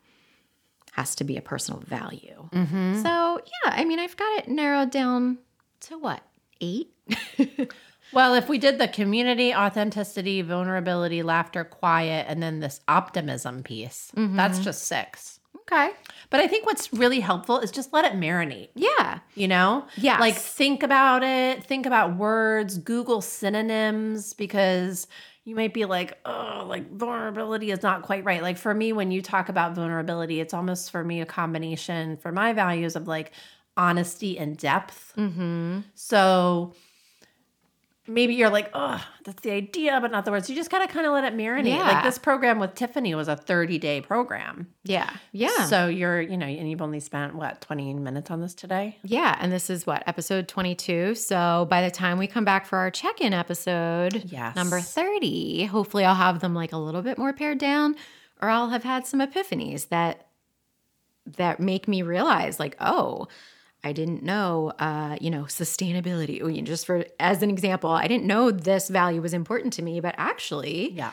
[0.92, 2.48] has to be a personal value.
[2.52, 3.02] Mm-hmm.
[3.02, 5.38] So yeah i mean i've got it narrowed down
[5.80, 6.22] to what
[6.60, 6.92] eight?
[8.14, 14.12] Well, if we did the community, authenticity, vulnerability, laughter, quiet, and then this optimism piece,
[14.16, 14.36] mm-hmm.
[14.36, 15.40] that's just six.
[15.66, 15.92] Okay
[16.30, 18.68] But I think what's really helpful is just let it marinate.
[18.74, 19.86] yeah You know?
[19.96, 20.18] Yeah.
[20.18, 25.06] Like think about it, think about words, Google synonyms because
[25.46, 28.40] you might be like, oh, like vulnerability is not quite right.
[28.40, 32.32] Like for me, when you talk about vulnerability, it's almost for me a combination for
[32.32, 33.32] my values of like
[33.76, 35.12] honesty and depth.
[35.18, 35.80] Mm-hmm.
[35.94, 36.72] So
[38.06, 40.50] maybe you're like, oh, that's the idea, but not the words.
[40.50, 41.68] You just gotta kind of let it marinate.
[41.70, 41.82] Yeah.
[41.90, 44.68] Like this program with Tiffany was a 30 day program.
[44.84, 45.10] Yeah.
[45.32, 45.66] Yeah.
[45.66, 48.98] So you're, you know, and you've only spent what, 20 minutes on this today?
[49.02, 49.36] yeah.
[49.40, 51.14] And this is what, episode 22.
[51.14, 54.54] So by the time we come back for our check in episode, Yes.
[54.54, 57.96] number 30, hopefully I'll have them like a little bit more pared down
[58.42, 60.26] or I'll have had some epiphanies that
[61.38, 63.28] that make me realize like, oh,
[63.84, 66.64] I didn't know, uh, you know, sustainability.
[66.64, 70.14] Just for as an example, I didn't know this value was important to me, but
[70.18, 71.12] actually, Yeah.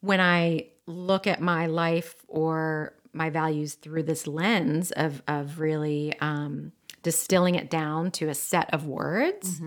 [0.00, 6.12] when I look at my life or my values through this lens of of really
[6.20, 9.60] um, distilling it down to a set of words,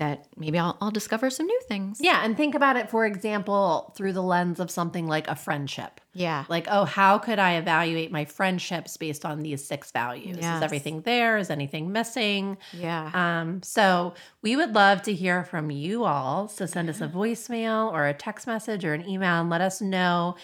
[0.00, 1.98] that maybe I'll, I'll discover some new things.
[2.00, 2.24] Yeah.
[2.24, 6.00] And think about it, for example, through the lens of something like a friendship.
[6.14, 6.46] Yeah.
[6.48, 10.38] Like, oh, how could I evaluate my friendships based on these six values?
[10.40, 10.56] Yes.
[10.56, 11.36] Is everything there?
[11.36, 12.56] Is anything missing?
[12.72, 13.10] Yeah.
[13.12, 16.48] Um, so we would love to hear from you all.
[16.48, 19.82] So send us a voicemail or a text message or an email and let us
[19.82, 20.34] know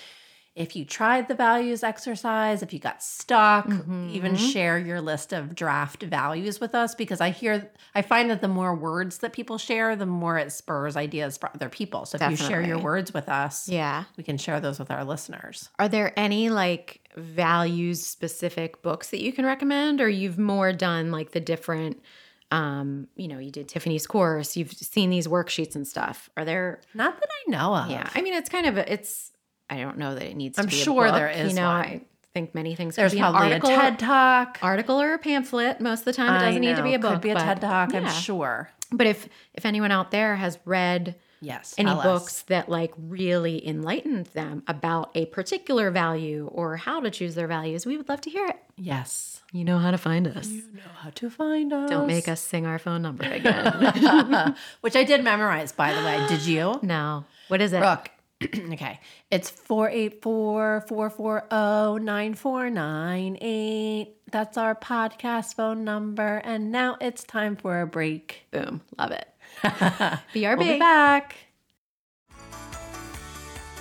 [0.57, 3.69] if you tried the values exercise, if you got stuck,
[4.11, 8.41] even share your list of draft values with us because I hear I find that
[8.41, 12.07] the more words that people share, the more it spurs ideas for other people.
[12.07, 14.05] So if you share your words with us, yeah.
[14.17, 15.69] we can share those with our listeners.
[15.79, 21.11] Are there any like values specific books that you can recommend or you've more done
[21.11, 22.03] like the different
[22.51, 26.81] um you know you did Tiffany's course you've seen these worksheets and stuff are there
[26.95, 27.91] Not that I know of.
[27.91, 29.33] yeah I mean it's kind of a, it's
[29.69, 31.57] I don't know that it needs to I'm be a sure book, there is you
[31.61, 31.81] know one.
[31.85, 32.01] I
[32.35, 34.59] think many things There's could be an probably a article TED Talk.
[34.63, 37.13] article or a pamphlet most of the time it doesn't need to be a book
[37.15, 38.71] Could be a but- TED Talk, I'm sure.
[38.93, 41.75] but if if anyone out there has read Yes.
[41.77, 47.11] any tell books that like really enlightened them about a particular value or how to
[47.11, 49.43] choose their values we would love to hear it Yes.
[49.53, 51.91] you know how to find us You know how to find us.
[51.91, 56.25] don't make us sing our phone number again Which I did memorize, by the way.
[56.29, 56.79] Did you?
[56.83, 58.11] no what is it Brooke.
[58.45, 59.01] okay.
[59.31, 64.15] It's 484 440 9498.
[64.31, 66.43] That's our podcast phone number.
[66.45, 68.47] And now it's time for a break.
[68.51, 69.27] boom love it
[69.63, 70.59] we'll BRB.
[70.59, 71.37] be back.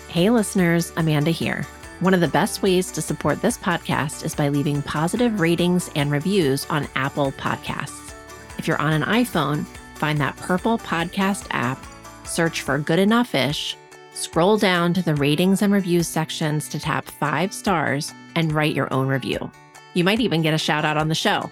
[0.08, 1.64] Hey, listeners, Amanda here.
[2.00, 6.12] One of the best ways to support this podcast is by leaving positive ratings and
[6.12, 8.14] reviews on Apple Podcasts.
[8.58, 9.66] If you're on an iPhone,
[9.96, 11.84] find that purple podcast app,
[12.26, 13.76] search for Good Enough Ish,
[14.16, 18.92] scroll down to the ratings and reviews sections to tap five stars and write your
[18.94, 19.52] own review.
[19.94, 21.50] You might even get a shout out on the show.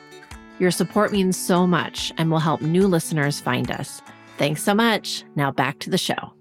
[0.59, 4.01] Your support means so much and will help new listeners find us.
[4.37, 5.23] Thanks so much.
[5.35, 6.33] Now back to the show.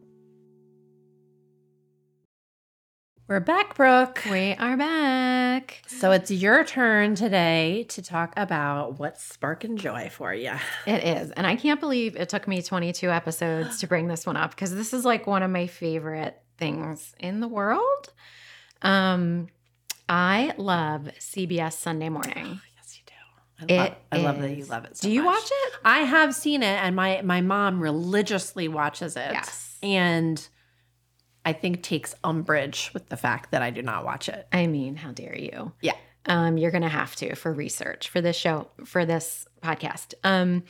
[3.33, 4.21] We're back, Brooke.
[4.31, 10.35] we are back So it's your turn today to talk about what's sparking joy for
[10.35, 10.53] you.
[10.87, 14.37] it is and i can't believe it took me 22 episodes to bring this one
[14.37, 18.12] up because this is like one of my favorite things in the world
[18.83, 19.47] um
[20.11, 23.75] i love cbs sunday morning Yes, you do.
[23.75, 24.99] I, love, I love that you love it.
[24.99, 25.37] So do you much.
[25.37, 29.31] watch it I have seen it, and my my mom religiously watches it.
[29.33, 29.79] Yes.
[29.83, 30.47] and
[31.44, 34.46] I think takes umbrage with the fact that I do not watch it.
[34.52, 35.72] I mean, how dare you?
[35.81, 35.96] Yeah.
[36.26, 40.14] Um, you're gonna have to for research for this show, for this podcast.
[40.22, 40.62] Um,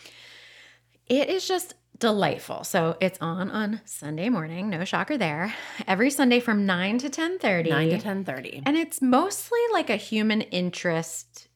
[1.06, 2.64] it is just delightful.
[2.64, 5.54] So it's on on Sunday morning, no shocker there.
[5.86, 7.68] Every Sunday from nine to ten thirty.
[7.70, 8.62] Nine to ten thirty.
[8.64, 11.48] And it's mostly like a human interest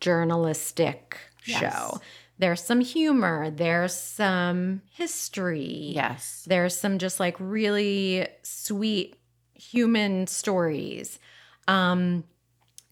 [0.00, 1.60] journalistic Yes.
[1.60, 2.00] show.
[2.38, 5.92] There's some humor, there's some history.
[5.94, 6.44] Yes.
[6.48, 9.16] There's some just like really sweet
[9.54, 11.18] human stories.
[11.68, 12.24] Um,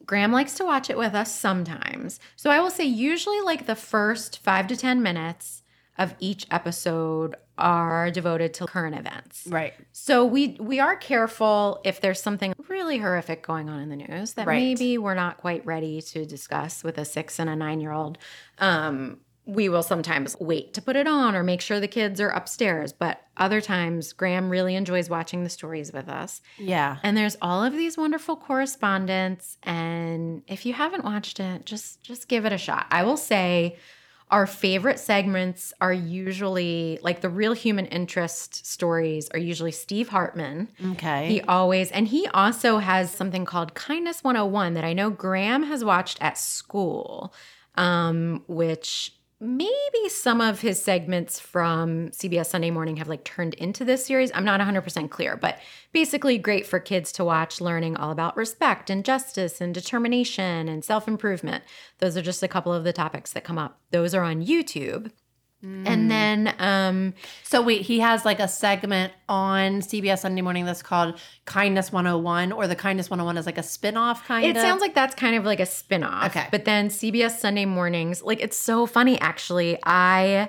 [0.06, 2.20] Graham likes to watch it with us sometimes.
[2.36, 5.62] So I will say, usually, like the first five to 10 minutes
[5.98, 9.46] of each episode are devoted to current events.
[9.46, 9.74] Right.
[9.92, 14.32] So we we are careful if there's something really horrific going on in the news
[14.34, 14.56] that Right.
[14.58, 18.16] maybe we're not quite ready to discuss with a six and a nine year old.
[18.58, 22.28] Um, we will sometimes wait to put it on or make sure the kids are
[22.28, 22.92] upstairs.
[22.92, 26.40] But other times, Graham really enjoys watching the stories with us.
[26.58, 26.98] Yeah.
[27.02, 29.58] And there's all of these wonderful correspondence.
[29.64, 32.86] And if you haven't watched it, just just give it a shot.
[32.90, 33.76] I will say
[34.30, 40.68] our favorite segments are usually like the real human interest stories are usually Steve Hartman.
[40.92, 41.28] Okay.
[41.28, 45.84] He always, and he also has something called Kindness 101 that I know Graham has
[45.84, 47.34] watched at school,
[47.76, 53.84] um, which maybe some of his segments from CBS Sunday Morning have like turned into
[53.84, 54.30] this series.
[54.34, 55.58] I'm not 100% clear, but
[55.92, 60.84] basically great for kids to watch, learning all about respect and justice and determination and
[60.84, 61.64] self improvement.
[61.98, 63.80] Those are just a couple of the topics that come up.
[63.90, 65.10] Those are on YouTube.
[65.62, 70.82] And then, um, So wait, he has like a segment on CBS Sunday Morning that's
[70.82, 74.50] called Kindness 101, or the Kindness 101 is like a spin-off kind of.
[74.50, 74.62] It of.
[74.62, 76.30] sounds like that's kind of like a spin-off.
[76.36, 76.48] Okay.
[76.50, 79.78] But then CBS Sunday mornings, like it's so funny actually.
[79.84, 80.48] I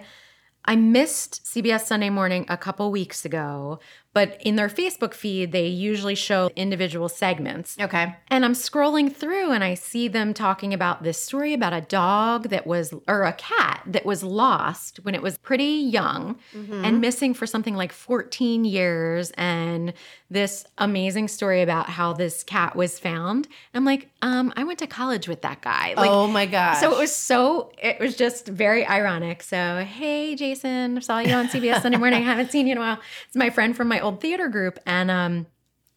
[0.66, 3.80] I missed CBS Sunday morning a couple weeks ago,
[4.14, 7.76] but in their Facebook feed, they usually show individual segments.
[7.80, 8.16] Okay.
[8.28, 12.50] And I'm scrolling through and I see them talking about this story about a dog
[12.50, 17.34] that was, or a cat that was lost when it was pretty young and missing
[17.34, 19.32] for something like 14 years.
[19.32, 19.94] And
[20.30, 23.48] this amazing story about how this cat was found.
[23.74, 25.94] I'm like, um, I went to college with that guy.
[25.96, 26.80] Like, oh my gosh.
[26.80, 29.42] so it was so, it was just very ironic.
[29.42, 32.22] So, hey, Jason, saw you on CBS Sunday morning.
[32.22, 33.00] I haven't seen you in a while.
[33.28, 34.80] It's my friend from my old theater group.
[34.86, 35.48] And um,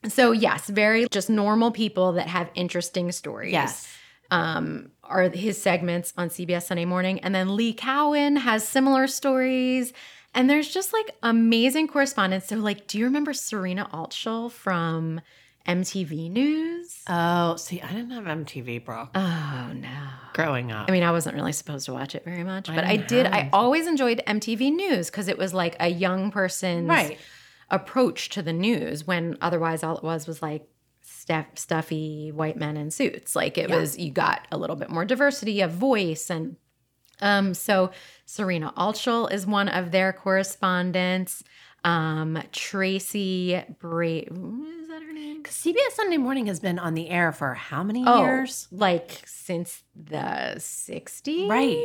[0.09, 3.53] so, yes, very just normal people that have interesting stories.
[3.53, 3.89] Yes.
[4.31, 7.21] Um, are his segments on CBS Sunday morning.
[7.21, 9.93] And then Lee Cowan has similar stories.
[10.35, 12.47] And there's just like amazing correspondence.
[12.47, 15.21] So, like, do you remember Serena Altschul from
[15.67, 17.03] MTV News?
[17.09, 19.09] Oh, see, I didn't have MTV, bro.
[19.15, 19.89] Oh, no.
[20.35, 20.89] growing up.
[20.89, 23.33] I mean, I wasn't really supposed to watch it very much, but I I, didn't
[23.33, 27.19] have I always enjoyed MTV News because it was like a young person's Right.
[27.71, 30.69] Approach to the news when otherwise all it was was like
[31.03, 33.35] stuff, stuffy white men in suits.
[33.37, 33.77] Like it Yeah.
[33.81, 36.31] was, you got a little bit more diversity of voice.
[36.31, 36.57] And
[37.21, 37.91] um, so
[38.25, 41.43] Serena Altschul is one of their correspondents.
[41.85, 45.39] Um, Tracy Bra- is that her name?
[45.43, 48.67] Because CBS Sunday Morning has been on the air for how many Oh, years?
[48.73, 51.49] like since the 60s.
[51.49, 51.85] Right.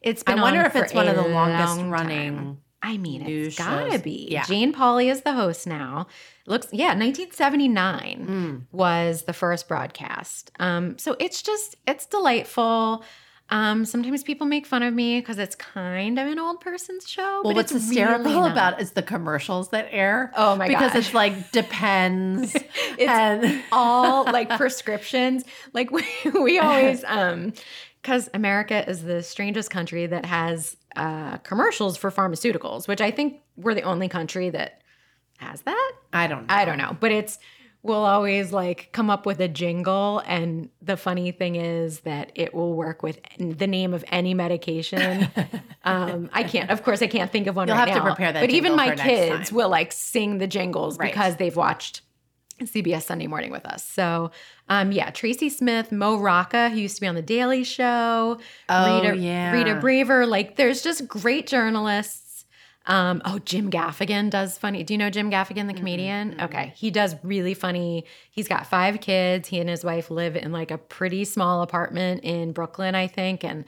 [0.00, 2.58] It's I been wonder on if it's one of the longest long running.
[2.86, 4.28] I mean, news it's gotta be.
[4.30, 4.44] Yeah.
[4.44, 6.06] Jane Pauley is the host now.
[6.46, 8.62] Looks, yeah, 1979 Mm.
[8.72, 10.50] was the first broadcast.
[10.60, 13.02] Um, so it's just, it's delightful.
[13.50, 17.22] Um, sometimes people make fun of me because it's kind of an old person's show.
[17.22, 20.32] Well, but what's it's hysterical really about is the commercials that air.
[20.36, 20.78] Oh my god!
[20.78, 21.04] because gosh.
[21.06, 22.54] it's like depends.
[22.96, 25.44] It's and all like prescriptions.
[25.74, 26.04] Like we,
[26.40, 27.52] we always, um,
[28.04, 33.40] because America is the strangest country that has uh, commercials for pharmaceuticals, which I think
[33.56, 34.82] we're the only country that
[35.38, 35.92] has that.
[36.12, 36.54] I don't know.
[36.54, 37.38] I don't know, but it's
[37.82, 42.52] we'll always like come up with a jingle, and the funny thing is that it
[42.52, 45.26] will work with the name of any medication.
[45.84, 48.32] um, I can't, of course, I can't think of one You'll right have to prepare
[48.34, 51.10] that But even my kids will like sing the jingles Right.
[51.10, 52.02] because they've watched
[52.60, 53.84] CBS Sunday Morning with us.
[53.86, 54.30] So,
[54.68, 58.38] um, yeah, Tracy Smith, Mo Rocca, who used to be on The Daily Show,
[58.68, 59.52] Oh, Rita, yeah.
[59.52, 60.26] Rita Braver.
[60.26, 62.44] Like, there's just great journalists.
[62.86, 64.82] Um, oh, Jim Gaffigan does funny.
[64.84, 66.38] Do you know Jim Gaffigan, the comedian?
[66.40, 68.04] Okay, he does really funny.
[68.30, 69.48] He's got five kids.
[69.48, 73.42] He and his wife live in like a pretty small apartment in Brooklyn, I think,
[73.42, 73.64] and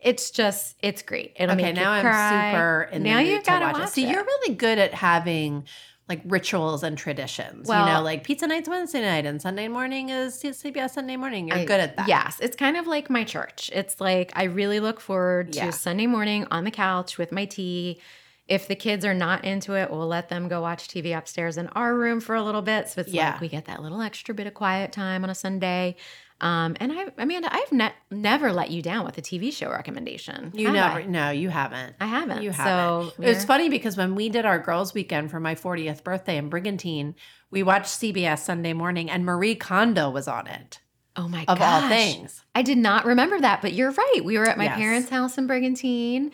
[0.00, 1.32] it's just it's great.
[1.36, 2.52] It'll Okay, make now you I'm cry.
[2.52, 3.92] super in now the mood you've got to watch, watch it.
[3.92, 5.64] See, you're really good at having
[6.08, 7.68] like rituals and traditions.
[7.68, 11.48] Well- you know, like pizza night's Wednesday night and Sunday morning is CBS Sunday morning.
[11.48, 12.08] You're I- good at that.
[12.08, 13.70] Yes, it's kind of like my church.
[13.74, 15.70] It's like I really look forward to Yeah.
[15.70, 18.00] Sunday morning on the couch with my tea.
[18.46, 21.66] If the kids are not into it, we'll let them go watch TV upstairs in
[21.68, 22.88] our room for a little bit.
[22.88, 23.32] So it's Yeah.
[23.32, 25.96] like we get that little extra bit of quiet time on a Sunday.
[26.40, 30.52] Um, and I, Amanda, I've ne- never let you down with a TV show recommendation.
[30.54, 31.04] You never, I?
[31.06, 31.96] no, you haven't.
[32.00, 32.42] I haven't.
[32.42, 33.14] You haven't.
[33.18, 36.48] it was funny because when we did our girls' weekend for my 40th birthday in
[36.48, 37.16] Brigantine,
[37.50, 40.78] we watched CBS Sunday morning and Marie Kondo was on it,
[41.16, 41.56] Oh my god!
[41.56, 42.44] of all things.
[42.54, 44.20] I did not remember that, but you're right.
[44.24, 44.76] We were at my Yes.
[44.76, 46.30] parents' house in Brigantine,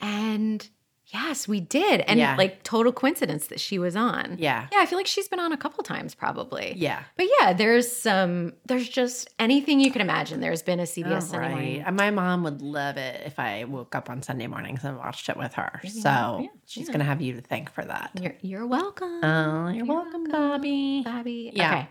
[0.00, 0.68] and
[1.12, 2.00] yes, we did.
[2.02, 2.36] And Yeah.
[2.36, 4.36] like total coincidence that she was on.
[4.38, 4.66] Yeah.
[4.72, 6.74] Yeah, I feel like she's been on a couple times probably.
[6.76, 7.02] Yeah.
[7.16, 10.40] But yeah, there's some there's just anything you can imagine.
[10.40, 11.50] There's been a CBS Sunday right.
[11.50, 11.82] morning.
[11.82, 15.28] And my mom would love it if I woke up on Sunday mornings and watched
[15.28, 15.80] it with her.
[15.88, 16.92] So yeah, she's yeah.
[16.92, 18.10] going to have you to thank for that.
[18.20, 19.24] You're you're welcome.
[19.24, 21.02] Oh, you're welcome, Bobby.
[21.04, 21.52] Bobby.
[21.54, 21.72] Yeah.
[21.72, 21.88] Okay.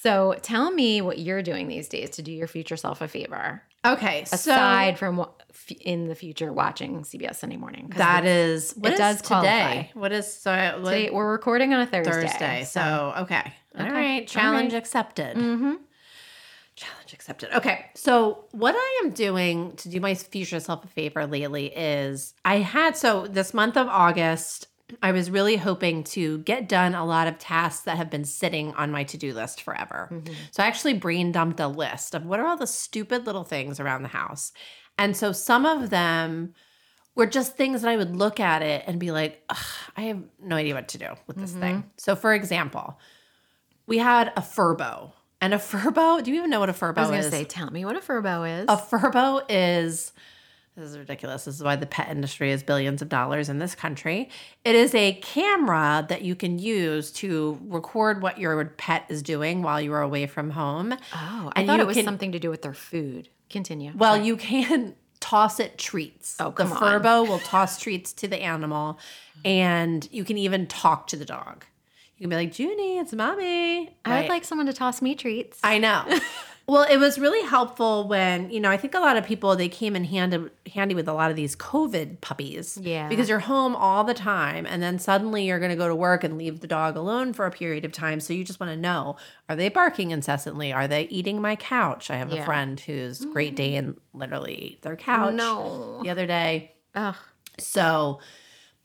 [0.00, 3.62] So tell me what you're doing these days to do your future self a favor.
[3.84, 7.92] Okay, Aside from wa- f- in the future watching CBS Sunday morning.
[7.96, 9.50] that is what it is does qualify.
[9.50, 9.90] today.
[9.94, 12.10] What is so what, Today, we're recording on a Thursday.
[12.12, 12.64] Thursday?
[12.64, 13.92] So okay, all Okay.
[13.92, 14.26] right.
[14.28, 14.78] Challenge right.
[14.78, 15.36] accepted.
[15.36, 15.74] hmm
[16.76, 17.56] Challenge accepted.
[17.56, 17.86] Okay.
[17.94, 22.58] So, what I am doing to do my future self a favor lately is I
[22.58, 24.68] had, so this month of August,
[25.02, 28.74] I was really hoping to get done a lot of tasks that have been sitting
[28.74, 30.22] on my to do list forever.
[30.52, 33.80] So, I actually brain dumped a list of what are all the stupid little things
[33.80, 34.52] around the house.
[34.98, 36.54] And so some of them
[37.14, 39.42] were just things that I would look at it and be like,
[39.96, 41.60] I have no idea what to do with this mm-hmm.
[41.60, 41.90] thing.
[41.96, 42.98] So, for example,
[43.86, 45.12] we had a furbo.
[45.40, 46.98] And a furbo, do you even know what a furbo is?
[46.98, 48.66] I was going to say, tell me what a furbo is.
[48.68, 50.12] A furbo is
[50.78, 51.44] this is ridiculous.
[51.44, 54.30] This is why the pet industry is billions of dollars in this country.
[54.64, 59.62] It is a camera that you can use to record what your pet is doing
[59.62, 60.92] while you are away from home.
[60.92, 63.28] oh, I and thought it was can- something to do with their food.
[63.50, 63.92] Continue.
[63.96, 66.36] Well, you can toss it treats.
[66.38, 66.78] Oh, the come on.
[66.80, 68.98] furbo will toss treats to the animal,
[69.44, 71.64] and you can even talk to the dog.
[72.16, 73.88] You can be like, Junie, it's mommy.
[74.04, 74.20] I Right?
[74.22, 75.58] would like someone to toss me treats.
[75.62, 76.04] I know.
[76.68, 79.70] well, it was really helpful when, you know, I think a lot of people they
[79.70, 82.78] came in handy handy with a lot of these COVID puppies.
[82.80, 83.08] Yeah.
[83.08, 86.36] Because you're home all the time and then suddenly you're gonna go to work and
[86.36, 88.20] leave the dog alone for a period of time.
[88.20, 89.16] So you just want to know,
[89.48, 90.70] are they barking incessantly?
[90.70, 92.10] Are they eating my couch?
[92.10, 92.42] I have Yeah.
[92.42, 96.00] a friend who's Great Dane literally ate their couch no.
[96.02, 96.72] the other day.
[96.94, 97.16] Ugh.
[97.58, 98.20] So,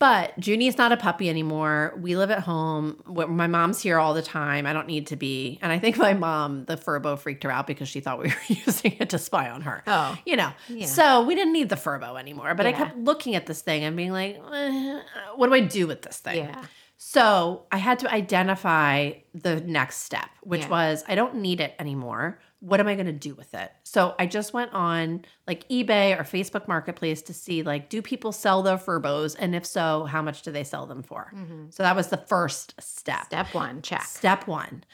[0.03, 1.93] but Junie's not a puppy anymore.
[1.97, 3.01] We live at home.
[3.07, 4.65] My mom's here all the time.
[4.65, 5.59] I don't need to be.
[5.61, 8.35] And I think my mom, the Furbo, freaked her out because she thought we were
[8.49, 9.81] using it to spy on her.
[9.87, 10.17] Oh.
[10.25, 10.87] You know, Yeah.
[10.87, 12.53] so we didn't need the Furbo anymore.
[12.53, 14.99] But I kept looking at this thing and being like, eh,
[15.37, 16.35] what do I do with this thing?
[16.35, 16.65] Yeah.
[16.97, 20.69] So I had to identify the next step, which Yeah.
[20.69, 22.39] was I don't need it anymore.
[22.63, 23.73] What am I going to do with it?
[23.83, 28.31] So I just went on like eBay or Facebook Marketplace to see like, do people
[28.31, 29.35] sell their Furbos?
[29.37, 31.29] And if so, how much do they sell them for?
[31.35, 31.71] Mm-hmm.
[31.71, 33.25] So that was the first step.
[33.25, 34.03] Step one, check.
[34.03, 34.85] Step one.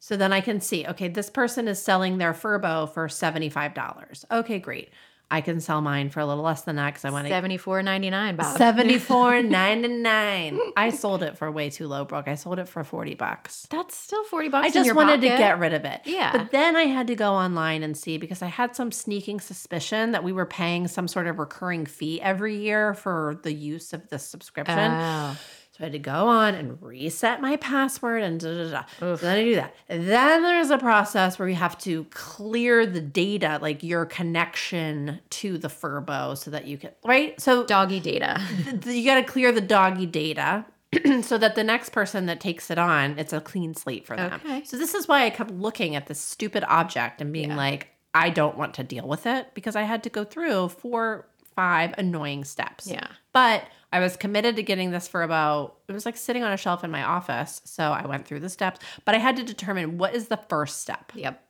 [0.00, 4.26] So then I can see, okay, this person is selling their Furbo for $75.
[4.30, 4.90] Okay, great.
[5.30, 7.82] I can sell mine for a little less than that because I want Seventy four
[7.82, 8.56] ninety nine, Bob.
[8.56, 10.60] Seventy four ninety nine.
[10.76, 12.28] I sold it for way too low, Brooke.
[12.28, 13.66] I sold it for forty bucks.
[13.70, 14.66] That's still forty bucks.
[14.66, 16.02] I just wanted to get rid of it.
[16.04, 16.30] Yeah.
[16.32, 20.12] But then I had to go online and see because I had some sneaking suspicion
[20.12, 24.08] that we were paying some sort of recurring fee every year for the use of
[24.10, 24.78] the subscription.
[24.78, 25.36] Oh.
[25.76, 28.84] So I had to go on and reset my password and da da da.
[29.00, 29.74] So then I do that.
[29.88, 35.58] Then there's a process where you have to clear the data, like your connection to
[35.58, 37.40] the Furbo, so that you can right.
[37.40, 38.40] So Doggy data.
[38.86, 40.64] you got to clear the doggy data
[41.22, 44.40] so that the next person that takes it on, it's a clean slate for them.
[44.44, 44.62] Okay.
[44.62, 47.56] So this is why I kept looking at this stupid object and being Yeah.
[47.56, 51.26] like, I don't want to deal with it because I had to go through four,
[51.56, 52.86] five annoying steps.
[52.86, 53.08] Yeah.
[53.32, 53.64] But
[53.94, 56.82] I was committed to getting this for about, it was like sitting on a shelf
[56.82, 57.60] in my office.
[57.64, 60.80] So I went through the steps, but I had to determine what is the first
[60.80, 61.12] step.
[61.14, 61.40] Yep.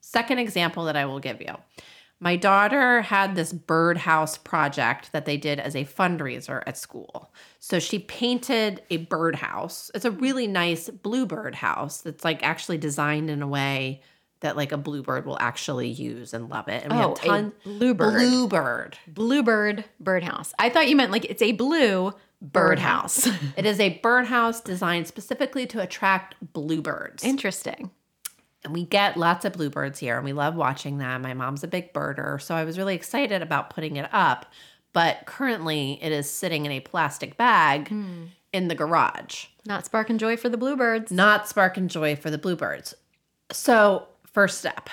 [0.00, 1.54] Second example that I will give you.
[2.20, 7.34] My daughter had this birdhouse project that they did as a fundraiser at school.
[7.58, 9.90] So she painted a birdhouse.
[9.94, 14.00] It's a really nice bluebird house that's like actually designed in a way
[14.40, 16.84] that like a bluebird will actually use and love it.
[16.84, 18.12] And we Oh, have ton a bluebird.
[18.14, 18.98] bluebird.
[19.08, 20.54] Bluebird birdhouse.
[20.58, 23.26] I thought you meant like it's a blue birdhouse.
[23.56, 27.24] it is a birdhouse designed specifically to attract bluebirds.
[27.24, 27.90] Interesting.
[28.64, 31.22] And we get lots of bluebirds here and we love watching them.
[31.22, 34.46] My mom's a big birder, so I was really excited about putting it up.
[34.92, 38.24] But currently, it is sitting in a plastic bag hmm.
[38.52, 41.12] in the garage, Not spark and joy for the bluebirds.
[41.12, 42.94] not spark and joy for the bluebirds.
[43.52, 44.88] So, first step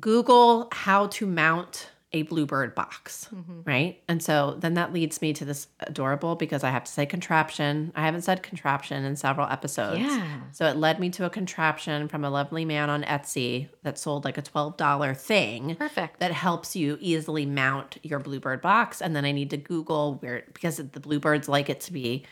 [0.00, 3.62] Google how to mount a bluebird box, mm-hmm.
[3.64, 4.00] right?
[4.06, 7.92] And so then that leads me to this adorable because I have to say contraption.
[7.96, 10.00] I haven't said contraption in several episodes.
[10.00, 10.40] Yeah.
[10.52, 14.24] So it led me to a contraption from a lovely man on Etsy that sold
[14.24, 16.20] like a $12 thing Perfect.
[16.20, 19.02] that helps you easily mount your bluebird box.
[19.02, 22.24] And then I need to Google where, because the bluebirds like it to be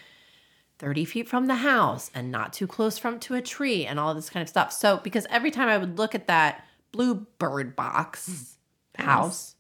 [0.83, 4.15] 30 feet from the house and not too close from to a tree and all
[4.15, 4.73] this kind of stuff.
[4.73, 8.57] So, because every time I would look at that blue bird box
[8.99, 9.55] house,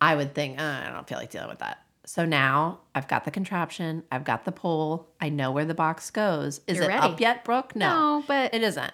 [0.00, 1.78] I would think, uh, I don't feel like dealing with that.
[2.04, 6.10] So now I've got the contraption, I've got the pole, I know where the box
[6.10, 6.60] goes.
[6.66, 7.00] Is You're it ready.
[7.00, 7.74] up yet, Brooke?
[7.74, 8.92] No, but It isn't.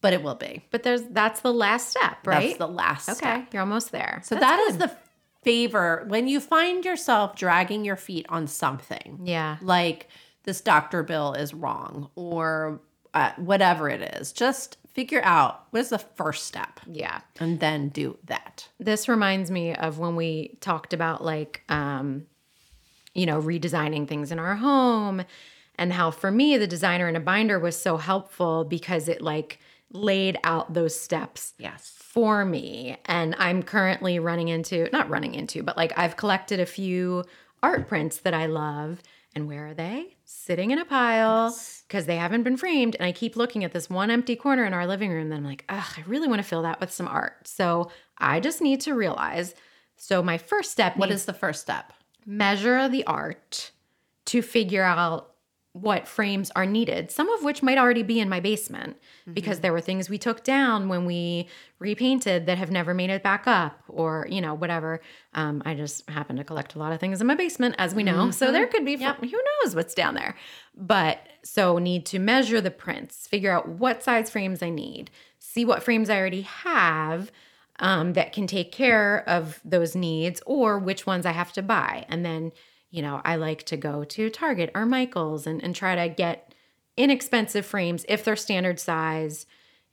[0.00, 0.64] But it will be.
[0.70, 2.46] but there's that's the last step, right?
[2.48, 3.52] That's the last okay, step.
[3.52, 4.20] you're almost there.
[4.24, 4.88] So That's that is good.
[4.90, 4.96] the
[5.44, 9.20] favor when you find yourself dragging your feet on something.
[9.24, 9.58] yeah.
[9.60, 10.08] Like
[10.44, 12.80] this doctor bill is wrong or
[13.14, 14.32] uh, whatever it is.
[14.32, 17.20] Just figure out what is the first step Yeah.
[17.40, 18.68] and then do that.
[18.78, 22.26] This reminds me of when we talked about like um
[23.14, 25.22] you know, redesigning things in our home
[25.76, 29.58] and how for me the designer in a binder was so helpful because it like
[29.92, 31.92] laid out those steps Yes.
[31.98, 32.96] for me.
[33.04, 37.24] And I'm currently running into, not running into, but like I've collected a few
[37.62, 39.02] art prints that I love.
[39.34, 40.16] And where are they?
[40.34, 41.56] Sitting in a pile
[41.86, 42.96] because they haven't been framed.
[42.96, 45.28] And I keep looking at this one empty corner in our living room.
[45.28, 47.46] Then I'm like, ugh, I really want to fill that with some art.
[47.46, 49.54] So I just need to realize
[49.96, 51.92] So my first step What is the first step?
[52.24, 53.72] measure the art
[54.26, 55.31] to figure out
[55.74, 58.94] what frames are needed, some of which might already be in my basement
[59.32, 61.48] because there were things we took down when we
[61.78, 65.00] repainted that have never made it back up or, you know, whatever.
[65.32, 68.02] Um, I just happen to collect a lot of things in my basement, as we
[68.02, 68.30] know.
[68.30, 70.36] So there could be, who knows what's down there.
[70.76, 75.64] But so need to measure the prints, figure out what size frames I need, see
[75.64, 77.32] what frames I already have
[77.78, 82.04] um, that can take care of those needs or which ones I have to buy.
[82.10, 82.52] And then,
[82.92, 86.54] you know, I like to go to Target or Michael's and, and try to get
[86.96, 89.46] inexpensive frames if they're standard size.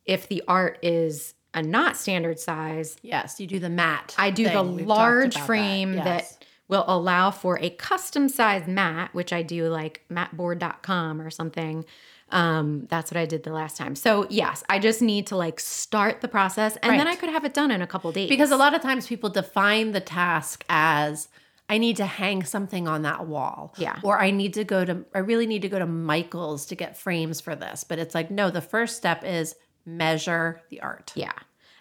[0.05, 4.13] If the art is a not standard size, Yes, you do the mat.
[4.17, 4.61] I do the.
[4.61, 6.39] We've large frame that, Yes.
[6.67, 11.85] will allow for a custom size mat, which I do like matboard.com or something.
[12.31, 13.95] Um, that's what I did the last time.
[13.95, 17.43] So yes, I just need to like start the process and then I could have
[17.45, 18.29] it done in a couple days.
[18.29, 21.27] Because a lot of times people define the task as
[21.69, 23.75] I need to hang something on that wall.
[23.77, 23.99] Yeah.
[24.03, 26.97] Or I need to go to, I really need to go to Michael's to get
[26.97, 27.83] frames for this.
[27.83, 29.55] But it's like, no, the first step is
[29.85, 31.13] measure the art.
[31.15, 31.33] Yeah.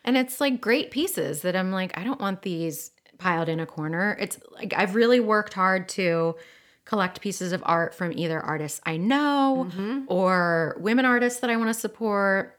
[0.04, 3.66] And it's like great pieces that I'm like, I don't want these piled in a
[3.66, 4.16] corner.
[4.20, 6.36] It's like I've really worked hard to
[6.84, 11.68] collect pieces of art from either artists I know or women artists that I want
[11.68, 12.58] to support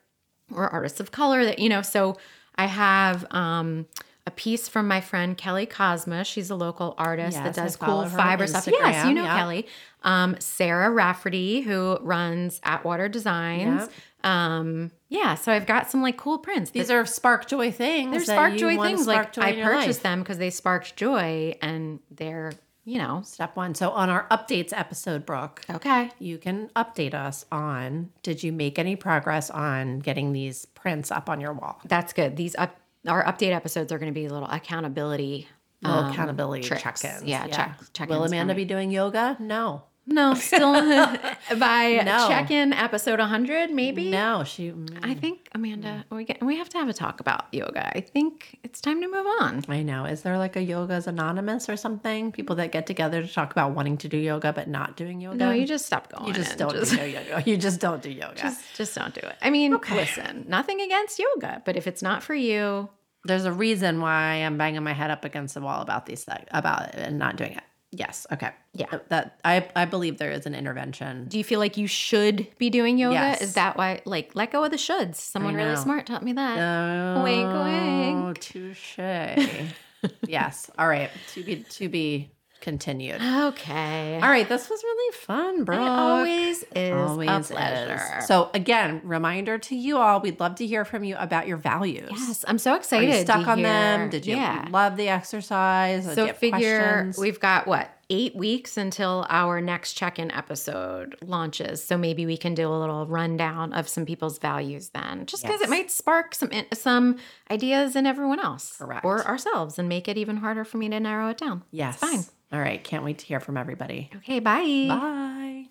[0.52, 2.18] or artists of color that, you know, so
[2.56, 3.88] I have um
[4.30, 6.24] a piece from my friend Kelly Cosma.
[6.24, 8.68] She's a local artist Yes, that does cool fiber stuff.
[8.68, 9.38] Yes, you know yeah.
[9.38, 9.68] Kelly.
[10.04, 13.90] Um, Sarah Rafferty, who runs Atwater Designs.
[14.24, 16.70] Um, yeah, so I've got some like cool prints.
[16.70, 18.12] These are spark joy things.
[18.12, 19.04] They're spark joy things.
[19.04, 20.04] spark Like joy I purchased life.
[20.04, 22.52] them because they sparked joy, and they're
[22.86, 23.74] you know Step one.
[23.74, 26.12] So on our updates episode, Brooke, okay.
[26.20, 31.30] you can update us on did you make any progress on getting these prints up
[31.30, 31.80] on your wall?
[31.86, 32.36] That's good.
[32.36, 32.78] These up
[33.08, 35.48] our update episodes are going to be little accountability.
[35.82, 36.84] Little um, accountability tricks.
[36.84, 37.24] check-ins.
[37.24, 38.10] Yeah, check check.
[38.10, 39.38] Will Amanda be doing yoga?
[39.40, 39.84] No.
[40.12, 40.74] No, still
[41.58, 42.28] by No.
[42.28, 44.10] check in episode 100, maybe.
[44.10, 44.72] No, she.
[44.72, 45.00] Mm.
[45.04, 46.16] I think Amanda, mm.
[46.18, 47.96] we get we have to have a talk about yoga.
[47.96, 49.64] I think it's time to move on.
[49.70, 50.06] I know.
[50.06, 52.32] Is there like a Yoga's Anonymous or something?
[52.32, 55.38] People that get together to talk about wanting to do yoga but not doing yoga?
[55.38, 56.28] No, you just stop going.
[56.28, 57.44] You just don't just- do yoga.
[57.46, 58.36] You just don't do yoga.
[58.36, 59.36] Just, just don't do it.
[59.42, 59.96] I mean, okay.
[59.96, 62.90] listen, nothing against yoga, but if it's not for you,
[63.26, 66.46] There's a reason why I'm banging my head up against the wall about these things,
[66.52, 67.64] about it and not doing it.
[67.92, 68.28] Yes.
[68.32, 68.52] Okay.
[68.74, 68.86] Yeah.
[68.92, 71.26] Uh, that I I believe there is an intervention.
[71.28, 73.16] do you feel like you should be doing yoga?
[73.16, 73.42] Yes.
[73.42, 75.16] Is that why, like, let go of the shoulds?
[75.16, 76.58] Someone really smart taught me that.
[76.60, 78.40] Oh, Wink, wink.
[78.40, 79.00] Touche.
[80.28, 80.70] yes.
[80.78, 81.10] All right.
[81.34, 82.30] To be to be
[82.62, 83.22] continued.
[83.22, 84.16] Okay.
[84.22, 84.48] All right.
[84.48, 85.76] This was really fun, bro.
[85.76, 87.48] It always is Always a is.
[87.48, 88.22] pleasure.
[88.26, 92.10] So again, reminder to you all: we'd love to hear from you about your values.
[92.12, 93.10] yes, I'm so Are excited.
[93.16, 94.10] you stuck on them?
[94.10, 94.68] Did you Yeah.
[94.72, 96.06] love the exercise?
[96.16, 97.18] So figure questions?
[97.18, 101.84] we've got what eight weeks until our next check-in episode launches.
[101.84, 105.60] So maybe we can do a little rundown of some people's values then, just because
[105.60, 105.68] Yes.
[105.68, 107.18] it might spark some eh, some
[107.52, 109.06] ideas in everyone else, Correct.
[109.06, 111.62] or ourselves, and make it even harder for me to narrow it down.
[111.70, 111.98] Yes.
[111.98, 112.24] fine.
[112.52, 112.84] All right.
[112.84, 114.10] Can't wait to hear from everybody.
[114.18, 114.86] Okay, bye.
[114.88, 115.66] Bye.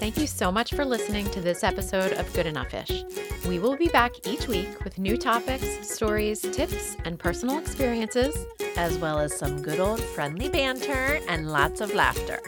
[0.00, 3.04] Thank you so much for listening to this episode of Good Enough Ish.
[3.46, 8.36] We will be back each week with new topics, stories, tips, and personal experiences.
[8.76, 12.40] as well as some good old friendly banter and lots of laughter.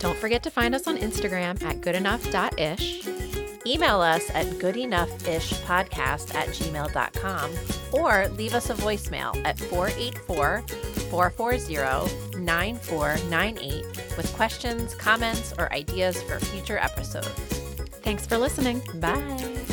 [0.00, 3.23] Don't forget to find us on Instagram at goodenough.ish.
[3.66, 7.50] Email us at goodenoughishpodcast at gmail.com
[7.92, 10.64] or leave us a voicemail at 484
[11.10, 13.84] 440 9498
[14.16, 17.28] with questions, comments, or ideas for future episodes.
[18.02, 18.82] Thanks for listening.
[18.96, 19.63] Bye.